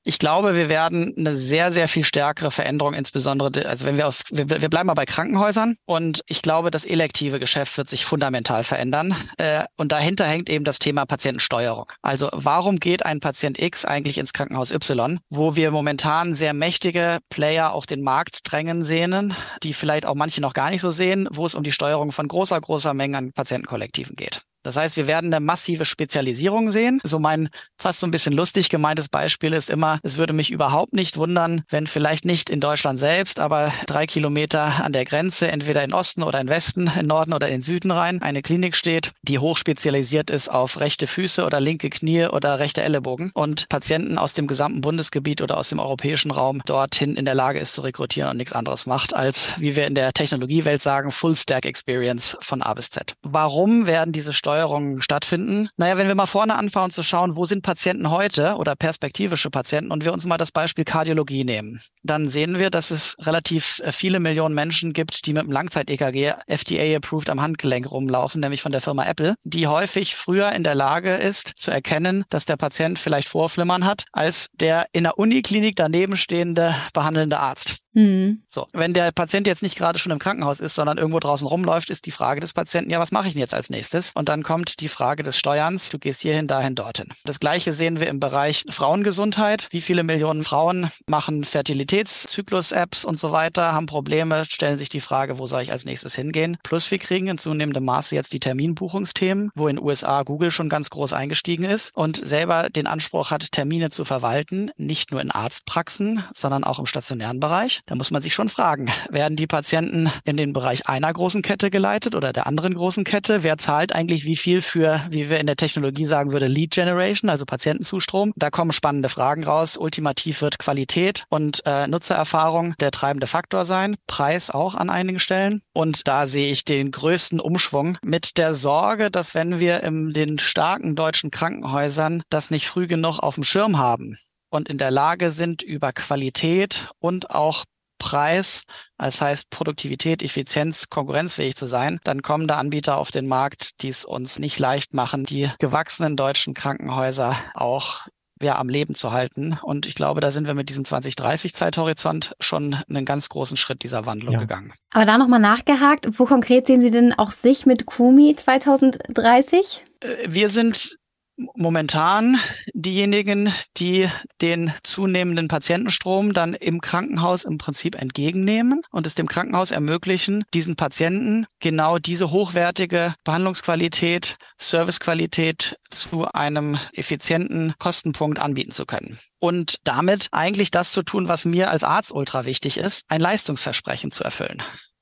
Ich 0.03 0.17
glaube, 0.17 0.55
wir 0.55 0.67
werden 0.67 1.13
eine 1.15 1.37
sehr, 1.37 1.71
sehr 1.71 1.87
viel 1.87 2.03
stärkere 2.03 2.49
Veränderung, 2.49 2.95
insbesondere, 2.95 3.63
also 3.67 3.85
wenn 3.85 3.95
wir 3.95 4.07
auf, 4.07 4.23
wir, 4.31 4.49
wir 4.49 4.69
bleiben 4.69 4.87
mal 4.87 4.95
bei 4.95 5.05
Krankenhäusern 5.05 5.77
und 5.85 6.23
ich 6.25 6.41
glaube, 6.41 6.71
das 6.71 6.85
elektive 6.85 7.39
Geschäft 7.39 7.77
wird 7.77 7.87
sich 7.87 8.03
fundamental 8.03 8.63
verändern. 8.63 9.15
Äh, 9.37 9.65
und 9.77 9.91
dahinter 9.91 10.25
hängt 10.25 10.49
eben 10.49 10.65
das 10.65 10.79
Thema 10.79 11.05
Patientensteuerung. 11.05 11.85
Also 12.01 12.29
warum 12.31 12.79
geht 12.79 13.05
ein 13.05 13.19
Patient 13.19 13.61
X 13.61 13.85
eigentlich 13.85 14.17
ins 14.17 14.33
Krankenhaus 14.33 14.71
Y, 14.71 15.19
wo 15.29 15.55
wir 15.55 15.69
momentan 15.69 16.33
sehr 16.33 16.55
mächtige 16.55 17.19
Player 17.29 17.73
auf 17.73 17.85
den 17.85 18.01
Markt 18.01 18.39
drängen 18.51 18.83
sehen, 18.83 19.35
die 19.61 19.75
vielleicht 19.75 20.07
auch 20.07 20.15
manche 20.15 20.41
noch 20.41 20.55
gar 20.55 20.71
nicht 20.71 20.81
so 20.81 20.89
sehen, 20.89 21.27
wo 21.31 21.45
es 21.45 21.53
um 21.53 21.61
die 21.61 21.71
Steuerung 21.71 22.11
von 22.11 22.27
großer, 22.27 22.59
großer 22.59 22.95
Menge 22.95 23.19
an 23.19 23.33
Patientenkollektiven 23.33 24.15
geht. 24.15 24.41
Das 24.63 24.77
heißt, 24.77 24.97
wir 24.97 25.07
werden 25.07 25.33
eine 25.33 25.43
massive 25.43 25.85
Spezialisierung 25.85 26.71
sehen. 26.71 26.99
So 27.03 27.19
mein 27.19 27.49
fast 27.77 27.99
so 27.99 28.07
ein 28.07 28.11
bisschen 28.11 28.33
lustig 28.33 28.69
gemeintes 28.69 29.09
Beispiel 29.09 29.53
ist 29.53 29.69
immer, 29.69 29.99
es 30.03 30.17
würde 30.17 30.33
mich 30.33 30.51
überhaupt 30.51 30.93
nicht 30.93 31.17
wundern, 31.17 31.63
wenn 31.69 31.85
vielleicht 31.85 32.25
nicht 32.25 32.49
in 32.49 32.61
Deutschland 32.61 32.99
selbst, 32.99 33.39
aber 33.39 33.73
drei 33.85 34.07
Kilometer 34.07 34.83
an 34.83 34.93
der 34.93 35.05
Grenze, 35.05 35.49
entweder 35.49 35.83
in 35.83 35.93
Osten 35.93 36.23
oder 36.23 36.39
in 36.39 36.47
Westen, 36.47 36.89
in 36.99 37.07
Norden 37.07 37.33
oder 37.33 37.49
in 37.49 37.61
Süden 37.61 37.91
rein, 37.91 38.21
eine 38.21 38.41
Klinik 38.41 38.75
steht, 38.75 39.11
die 39.21 39.39
hochspezialisiert 39.39 40.29
ist 40.29 40.49
auf 40.49 40.79
rechte 40.79 41.07
Füße 41.07 41.45
oder 41.45 41.59
linke 41.59 41.89
Knie 41.89 42.25
oder 42.25 42.59
rechte 42.59 42.81
Ellenbogen 42.83 43.31
und 43.33 43.67
Patienten 43.69 44.17
aus 44.17 44.33
dem 44.33 44.47
gesamten 44.47 44.81
Bundesgebiet 44.81 45.41
oder 45.41 45.57
aus 45.57 45.69
dem 45.69 45.79
europäischen 45.79 46.31
Raum 46.31 46.61
dorthin 46.65 47.15
in 47.15 47.25
der 47.25 47.35
Lage 47.35 47.59
ist 47.59 47.73
zu 47.73 47.81
rekrutieren 47.81 48.29
und 48.29 48.37
nichts 48.37 48.53
anderes 48.53 48.85
macht 48.85 49.13
als, 49.13 49.59
wie 49.59 49.75
wir 49.75 49.87
in 49.87 49.95
der 49.95 50.13
Technologiewelt 50.13 50.81
sagen, 50.81 51.11
Full 51.11 51.35
Stack 51.35 51.65
Experience 51.65 52.37
von 52.39 52.61
A 52.61 52.73
bis 52.73 52.89
Z. 52.89 53.15
Warum 53.21 53.87
werden 53.87 54.13
diese 54.13 54.31
Steuern 54.33 54.52
Steuerungen 54.53 55.01
stattfinden? 55.01 55.69
Naja, 55.77 55.97
wenn 55.97 56.07
wir 56.07 56.13
mal 56.13 56.27
vorne 56.27 56.53
anfangen 56.53 56.91
zu 56.91 57.01
schauen, 57.01 57.35
wo 57.35 57.45
sind 57.45 57.63
Patienten 57.63 58.11
heute 58.11 58.55
oder 58.57 58.75
perspektivische 58.75 59.49
Patienten 59.49 59.91
und 59.91 60.05
wir 60.05 60.13
uns 60.13 60.25
mal 60.25 60.37
das 60.37 60.51
Beispiel 60.51 60.85
Kardiologie 60.85 61.43
nehmen, 61.43 61.81
dann 62.03 62.29
sehen 62.29 62.59
wir, 62.59 62.69
dass 62.69 62.91
es 62.91 63.15
relativ 63.21 63.81
äh, 63.83 63.91
viele 63.91 64.19
Millionen 64.19 64.53
Menschen 64.53 64.93
gibt, 64.93 65.25
die 65.25 65.33
mit 65.33 65.41
einem 65.41 65.51
Langzeit-EKG 65.51 66.33
FDA-approved 66.45 67.31
am 67.31 67.41
Handgelenk 67.41 67.89
rumlaufen, 67.89 68.41
nämlich 68.41 68.61
von 68.61 68.71
der 68.71 68.81
Firma 68.81 69.05
Apple, 69.05 69.33
die 69.43 69.65
häufig 69.65 70.15
früher 70.15 70.51
in 70.51 70.63
der 70.63 70.75
Lage 70.75 71.15
ist 71.15 71.53
zu 71.55 71.71
erkennen, 71.71 72.23
dass 72.29 72.45
der 72.45 72.57
Patient 72.57 72.99
vielleicht 72.99 73.27
Vorflimmern 73.27 73.85
hat, 73.85 74.05
als 74.11 74.49
der 74.53 74.85
in 74.91 75.03
der 75.03 75.17
Uniklinik 75.17 75.75
daneben 75.75 76.15
stehende 76.15 76.75
behandelnde 76.93 77.39
Arzt. 77.39 77.82
Mhm. 77.93 78.41
So, 78.47 78.67
wenn 78.73 78.93
der 78.93 79.11
Patient 79.11 79.47
jetzt 79.47 79.63
nicht 79.63 79.77
gerade 79.77 79.99
schon 79.99 80.11
im 80.11 80.19
Krankenhaus 80.19 80.59
ist, 80.59 80.75
sondern 80.75 80.97
irgendwo 80.97 81.19
draußen 81.19 81.47
rumläuft, 81.47 81.89
ist 81.89 82.05
die 82.05 82.11
Frage 82.11 82.39
des 82.39 82.53
Patienten, 82.53 82.89
ja, 82.89 82.99
was 82.99 83.11
mache 83.11 83.27
ich 83.27 83.33
denn 83.33 83.39
jetzt 83.39 83.53
als 83.53 83.69
nächstes? 83.69 84.11
Und 84.15 84.29
dann 84.29 84.43
kommt 84.43 84.79
die 84.79 84.87
Frage 84.89 85.23
des 85.23 85.37
Steuerns, 85.37 85.89
du 85.89 85.99
gehst 85.99 86.21
hierhin, 86.21 86.47
dahin, 86.47 86.75
dorthin. 86.75 87.09
Das 87.25 87.39
gleiche 87.39 87.73
sehen 87.73 87.99
wir 87.99 88.07
im 88.07 88.19
Bereich 88.19 88.65
Frauengesundheit. 88.69 89.67
Wie 89.71 89.81
viele 89.81 90.03
Millionen 90.03 90.43
Frauen 90.43 90.89
machen 91.07 91.43
Fertilitätszyklus-Apps 91.43 93.05
und 93.05 93.19
so 93.19 93.31
weiter, 93.31 93.73
haben 93.73 93.85
Probleme, 93.85 94.45
stellen 94.45 94.77
sich 94.77 94.89
die 94.89 94.99
Frage, 94.99 95.39
wo 95.39 95.47
soll 95.47 95.61
ich 95.61 95.71
als 95.71 95.85
nächstes 95.85 96.15
hingehen? 96.15 96.57
Plus 96.63 96.89
wir 96.91 96.99
kriegen 96.99 97.27
in 97.27 97.37
zunehmendem 97.37 97.85
Maße 97.85 98.15
jetzt 98.15 98.33
die 98.33 98.39
Terminbuchungsthemen, 98.39 99.51
wo 99.55 99.67
in 99.67 99.79
USA 99.79 100.23
Google 100.23 100.51
schon 100.51 100.69
ganz 100.69 100.89
groß 100.89 101.13
eingestiegen 101.13 101.65
ist 101.65 101.95
und 101.95 102.25
selber 102.25 102.69
den 102.69 102.87
Anspruch 102.87 103.31
hat, 103.31 103.51
Termine 103.51 103.89
zu 103.89 104.05
verwalten, 104.05 104.71
nicht 104.77 105.11
nur 105.11 105.21
in 105.21 105.31
Arztpraxen, 105.31 106.23
sondern 106.33 106.63
auch 106.63 106.79
im 106.79 106.85
stationären 106.85 107.39
Bereich. 107.39 107.82
Da 107.85 107.95
muss 107.95 108.11
man 108.11 108.21
sich 108.21 108.33
schon 108.33 108.47
fragen, 108.47 108.89
werden 109.09 109.35
die 109.35 109.47
Patienten 109.47 110.09
in 110.23 110.37
den 110.37 110.53
Bereich 110.53 110.87
einer 110.87 111.11
großen 111.11 111.41
Kette 111.41 111.69
geleitet 111.69 112.15
oder 112.15 112.31
der 112.31 112.47
anderen 112.47 112.73
großen 112.75 113.03
Kette? 113.03 113.43
Wer 113.43 113.57
zahlt 113.57 113.93
eigentlich 113.93 114.23
wie 114.23 114.37
viel 114.37 114.61
für, 114.61 115.01
wie 115.09 115.29
wir 115.29 115.39
in 115.39 115.47
der 115.47 115.57
Technologie 115.57 116.05
sagen 116.05 116.31
würde, 116.31 116.47
Lead 116.47 116.71
Generation, 116.71 117.29
also 117.29 117.45
Patientenzustrom? 117.45 118.31
Da 118.37 118.49
kommen 118.49 118.71
spannende 118.71 119.09
Fragen 119.09 119.43
raus. 119.43 119.75
Ultimativ 119.75 120.41
wird 120.41 120.59
Qualität 120.59 121.25
und 121.29 121.61
äh, 121.65 121.87
Nutzererfahrung 121.87 122.73
der 122.79 122.91
treibende 122.91 123.27
Faktor 123.27 123.65
sein, 123.65 123.97
Preis 124.07 124.49
auch 124.49 124.75
an 124.75 124.89
einigen 124.89 125.19
Stellen. 125.19 125.61
Und 125.73 126.07
da 126.07 126.25
sehe 126.25 126.51
ich 126.51 126.63
den 126.63 126.91
größten 126.91 127.41
Umschwung 127.41 127.97
mit 128.01 128.37
der 128.37 128.53
Sorge, 128.53 129.11
dass 129.11 129.35
wenn 129.35 129.59
wir 129.59 129.83
in 129.83 130.13
den 130.13 130.39
starken 130.39 130.95
deutschen 130.95 131.31
Krankenhäusern 131.31 132.23
das 132.29 132.49
nicht 132.49 132.67
früh 132.67 132.87
genug 132.87 133.19
auf 133.19 133.35
dem 133.35 133.43
Schirm 133.43 133.77
haben, 133.77 134.17
und 134.53 134.69
in 134.69 134.77
der 134.77 134.91
Lage 134.91 135.31
sind, 135.31 135.63
über 135.63 135.91
Qualität 135.93 136.91
und 136.99 137.31
auch 137.31 137.65
Preis, 137.99 138.63
das 138.97 139.21
heißt 139.21 139.49
Produktivität, 139.49 140.21
Effizienz, 140.21 140.89
konkurrenzfähig 140.89 141.55
zu 141.55 141.67
sein, 141.67 141.99
dann 142.03 142.21
kommen 142.21 142.47
da 142.47 142.57
Anbieter 142.57 142.97
auf 142.97 143.11
den 143.11 143.27
Markt, 143.27 143.81
die 143.81 143.89
es 143.89 144.05
uns 144.05 144.39
nicht 144.39 144.59
leicht 144.59 144.93
machen, 144.93 145.23
die 145.23 145.49
gewachsenen 145.59 146.15
deutschen 146.15 146.53
Krankenhäuser 146.53 147.35
auch 147.53 148.07
ja, 148.41 148.57
am 148.57 148.69
Leben 148.69 148.95
zu 148.95 149.11
halten. 149.11 149.57
Und 149.61 149.85
ich 149.85 149.95
glaube, 149.95 150.21
da 150.21 150.31
sind 150.31 150.47
wir 150.47 150.53
mit 150.53 150.69
diesem 150.69 150.83
2030-Zeithorizont 150.83 152.35
schon 152.39 152.75
einen 152.89 153.05
ganz 153.05 153.29
großen 153.29 153.57
Schritt 153.57 153.83
dieser 153.83 154.05
Wandlung 154.05 154.33
ja. 154.33 154.39
gegangen. 154.39 154.73
Aber 154.91 155.05
da 155.05 155.17
nochmal 155.17 155.39
nachgehakt, 155.39 156.19
wo 156.19 156.25
konkret 156.25 156.67
sehen 156.67 156.81
Sie 156.81 156.91
denn 156.91 157.13
auch 157.13 157.31
sich 157.31 157.65
mit 157.65 157.85
Kumi 157.85 158.35
2030? 158.35 159.85
Äh, 160.01 160.07
wir 160.27 160.49
sind 160.49 160.97
momentan 161.35 162.39
diejenigen, 162.73 163.53
die 163.77 164.09
den 164.41 164.73
zunehmenden 164.83 165.47
Patientenstrom 165.47 166.33
dann 166.33 166.53
im 166.53 166.81
Krankenhaus 166.81 167.43
im 167.43 167.57
Prinzip 167.57 167.95
entgegennehmen 167.95 168.81
und 168.91 169.07
es 169.07 169.15
dem 169.15 169.27
Krankenhaus 169.27 169.71
ermöglichen, 169.71 170.43
diesen 170.53 170.75
Patienten 170.75 171.45
genau 171.59 171.97
diese 171.97 172.31
hochwertige 172.31 173.15
Behandlungsqualität, 173.23 174.37
Servicequalität 174.57 175.77
zu 175.89 176.25
einem 176.25 176.77
effizienten 176.93 177.73
Kostenpunkt 177.79 178.39
anbieten 178.39 178.71
zu 178.71 178.85
können. 178.85 179.19
Und 179.39 179.77
damit 179.83 180.29
eigentlich 180.31 180.71
das 180.71 180.91
zu 180.91 181.03
tun, 181.03 181.27
was 181.27 181.45
mir 181.45 181.69
als 181.69 181.83
Arzt 181.83 182.11
ultra 182.11 182.45
wichtig 182.45 182.77
ist, 182.77 183.01
ein 183.07 183.21
Leistungsversprechen 183.21 184.11
zu 184.11 184.23
erfüllen. 184.23 184.61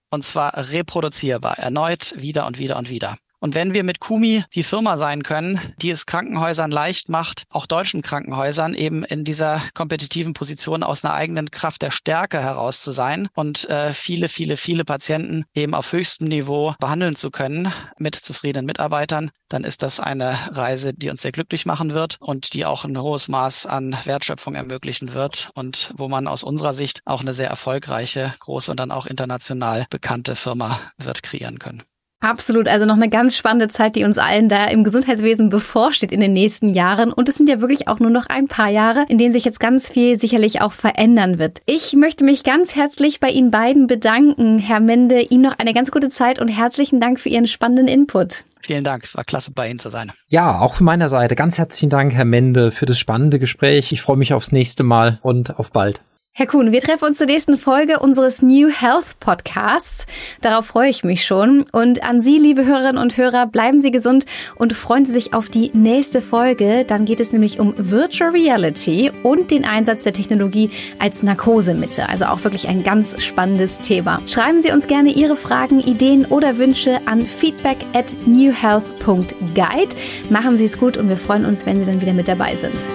Und 0.10 0.26
zwar 0.26 0.70
reproduzierbar, 0.70 1.58
erneut, 1.58 2.14
wieder 2.18 2.46
und 2.46 2.58
wieder 2.58 2.78
und 2.78 2.90
wieder. 2.90 3.18
Und 3.42 3.56
wenn 3.56 3.74
wir 3.74 3.84
mit 3.84 4.00
Kumi 4.00 4.44
die 4.54 4.62
Firma 4.62 5.00
sein 5.00 5.24
können, 5.24 5.60
die 5.82 5.90
es 5.90 6.06
Krankenhäusern 6.06 6.70
leicht 6.70 7.10
macht, 7.10 7.46
auch 7.50 7.66
deutschen 7.66 8.04
Krankenhäusern 8.04 8.76
eben 8.76 9.04
in 9.04 9.24
dieser 9.24 9.64
kompetitiven 9.74 10.34
Position 10.34 10.84
aus 10.84 11.04
einer 11.04 11.16
eigenen 11.16 11.50
Kraft 11.50 11.82
der 11.82 11.90
Stärke 11.90 12.40
heraus 12.40 12.84
zu 12.84 12.92
sein 12.92 13.30
und 13.34 13.68
äh, 13.68 13.94
viele, 13.94 14.30
viele, 14.30 14.58
viele 14.58 14.86
Patienten 14.86 15.46
eben 15.56 15.74
auf 15.74 15.92
höchstem 15.92 16.28
Niveau 16.28 16.76
behandeln 16.80 17.16
zu 17.16 17.32
können 17.32 17.74
mit 17.98 18.14
zufriedenen 18.16 18.68
Mitarbeitern, 18.68 19.32
dann 19.50 19.64
ist 19.64 19.82
das 19.82 20.00
eine 20.00 20.38
Reise, 20.52 20.94
die 20.94 21.10
uns 21.10 21.24
sehr 21.24 21.32
glücklich 21.32 21.66
machen 21.66 21.96
wird 21.96 22.18
und 22.20 22.54
die 22.54 22.66
auch 22.66 22.86
ein 22.86 23.02
hohes 23.02 23.28
Maß 23.28 23.66
an 23.66 23.98
Wertschöpfung 24.04 24.54
ermöglichen 24.54 25.16
wird 25.16 25.50
und 25.56 25.92
wo 25.98 26.08
man 26.08 26.28
aus 26.28 26.44
unserer 26.44 26.76
Sicht 26.76 27.02
auch 27.06 27.22
eine 27.22 27.34
sehr 27.34 27.50
erfolgreiche, 27.50 28.36
große 28.40 28.70
und 28.70 28.80
dann 28.80 28.92
auch 28.92 29.08
international 29.08 29.88
bekannte 29.90 30.36
Firma 30.36 30.80
wird 31.00 31.24
kreieren 31.24 31.58
können. 31.58 31.82
Absolut, 32.22 32.68
also 32.68 32.86
noch 32.86 32.96
eine 32.96 33.10
ganz 33.10 33.36
spannende 33.36 33.68
Zeit, 33.68 33.96
die 33.96 34.04
uns 34.04 34.20
allen 34.20 34.48
da 34.48 34.66
im 34.66 34.84
Gesundheitswesen 34.84 35.50
bevorsteht 35.50 36.12
in 36.12 36.20
den 36.20 36.34
nächsten 36.34 36.70
Jahren. 36.70 37.12
Und 37.12 37.28
es 37.28 37.36
sind 37.36 37.50
ja 37.50 37.62
wirklich 37.62 37.88
auch 37.88 38.00
nur 38.00 38.12
noch 38.12 38.28
ein 38.28 38.48
paar 38.48 38.70
Jahre, 38.70 39.06
in 39.10 39.18
denen 39.18 39.34
sich 39.34 39.44
jetzt 39.44 39.60
ganz 39.60 39.90
viel 39.90 40.18
sicherlich 40.18 40.62
auch 40.62 40.72
verändern 40.72 41.40
wird. 41.40 41.62
Ich 41.66 41.94
möchte 41.94 42.24
mich 42.24 42.44
ganz 42.44 42.76
herzlich 42.76 43.20
bei 43.20 43.30
Ihnen 43.30 43.50
beiden 43.50 43.88
bedanken, 43.88 44.60
Herr 44.60 44.80
Mende. 44.80 45.20
Ihnen 45.22 45.42
noch 45.42 45.58
eine 45.58 45.74
ganz 45.74 45.90
gute 45.90 46.10
Zeit 46.10 46.40
und 46.40 46.48
herzlichen 46.48 47.00
Dank 47.00 47.20
für 47.20 47.30
Ihren 47.30 47.48
spannenden 47.48 47.88
Input. 47.88 48.44
Vielen 48.64 48.84
Dank, 48.84 49.04
es 49.04 49.16
war 49.16 49.24
klasse 49.24 49.50
bei 49.50 49.68
Ihnen 49.68 49.80
zu 49.80 49.90
sein. 49.90 50.12
Ja, 50.30 50.60
auch 50.60 50.76
von 50.76 50.86
meiner 50.86 51.10
Seite 51.10 51.36
ganz 51.36 51.58
herzlichen 51.58 51.90
Dank, 51.90 52.14
Herr 52.14 52.26
Mende, 52.26 52.72
für 52.72 52.86
das 52.86 53.00
spannende 53.00 53.40
Gespräch. 53.40 53.92
Ich 53.92 54.02
freue 54.04 54.18
mich 54.18 54.36
aufs 54.36 54.52
nächste 54.52 54.84
Mal 54.84 55.18
und 55.24 55.58
auf 55.58 55.72
bald. 55.72 56.02
Herr 56.34 56.48
Kuhn, 56.48 56.72
wir 56.72 56.80
treffen 56.80 57.04
uns 57.04 57.18
zur 57.18 57.28
nächsten 57.28 57.58
Folge 57.58 58.00
unseres 58.00 58.42
New 58.42 58.70
Health 58.70 59.20
Podcasts. 59.20 60.06
Darauf 60.40 60.66
freue 60.66 60.90
ich 60.90 61.04
mich 61.04 61.26
schon. 61.26 61.66
Und 61.74 62.06
an 62.06 62.22
Sie, 62.22 62.38
liebe 62.38 62.66
Hörerinnen 62.66 63.02
und 63.02 63.18
Hörer, 63.18 63.48
bleiben 63.48 63.82
Sie 63.82 63.92
gesund 63.92 64.26
und 64.56 64.72
freuen 64.72 65.04
Sie 65.04 65.12
sich 65.12 65.34
auf 65.34 65.50
die 65.50 65.72
nächste 65.74 66.22
Folge. 66.22 66.86
Dann 66.88 67.04
geht 67.04 67.20
es 67.20 67.34
nämlich 67.34 67.60
um 67.60 67.74
Virtual 67.78 68.30
Reality 68.30 69.12
und 69.24 69.52
den 69.52 69.66
Einsatz 69.66 70.06
der 70.06 70.14
Technologie 70.14 70.70
als 71.00 71.22
Narkosemitte. 71.22 72.08
Also 72.08 72.24
auch 72.24 72.42
wirklich 72.46 72.70
ein 72.70 72.82
ganz 72.82 73.22
spannendes 73.22 73.80
Thema. 73.80 74.22
Schreiben 74.26 74.62
Sie 74.62 74.72
uns 74.72 74.88
gerne 74.88 75.10
Ihre 75.10 75.36
Fragen, 75.36 75.82
Ideen 75.82 76.26
oder 76.26 76.58
Wünsche 76.58 77.02
an 77.08 77.20
feedback 77.24 77.80
at 77.92 78.16
newhealth.guide. 78.26 79.96
Machen 80.30 80.58
Sie 80.58 80.64
es 80.64 80.80
gut 80.80 80.96
und 80.96 81.10
wir 81.10 81.18
freuen 81.18 81.44
uns, 81.44 81.66
wenn 81.66 81.78
Sie 81.78 81.86
dann 81.86 82.00
wieder 82.00 82.14
mit 82.14 82.30
dabei 82.30 82.56
sind. 82.56 82.86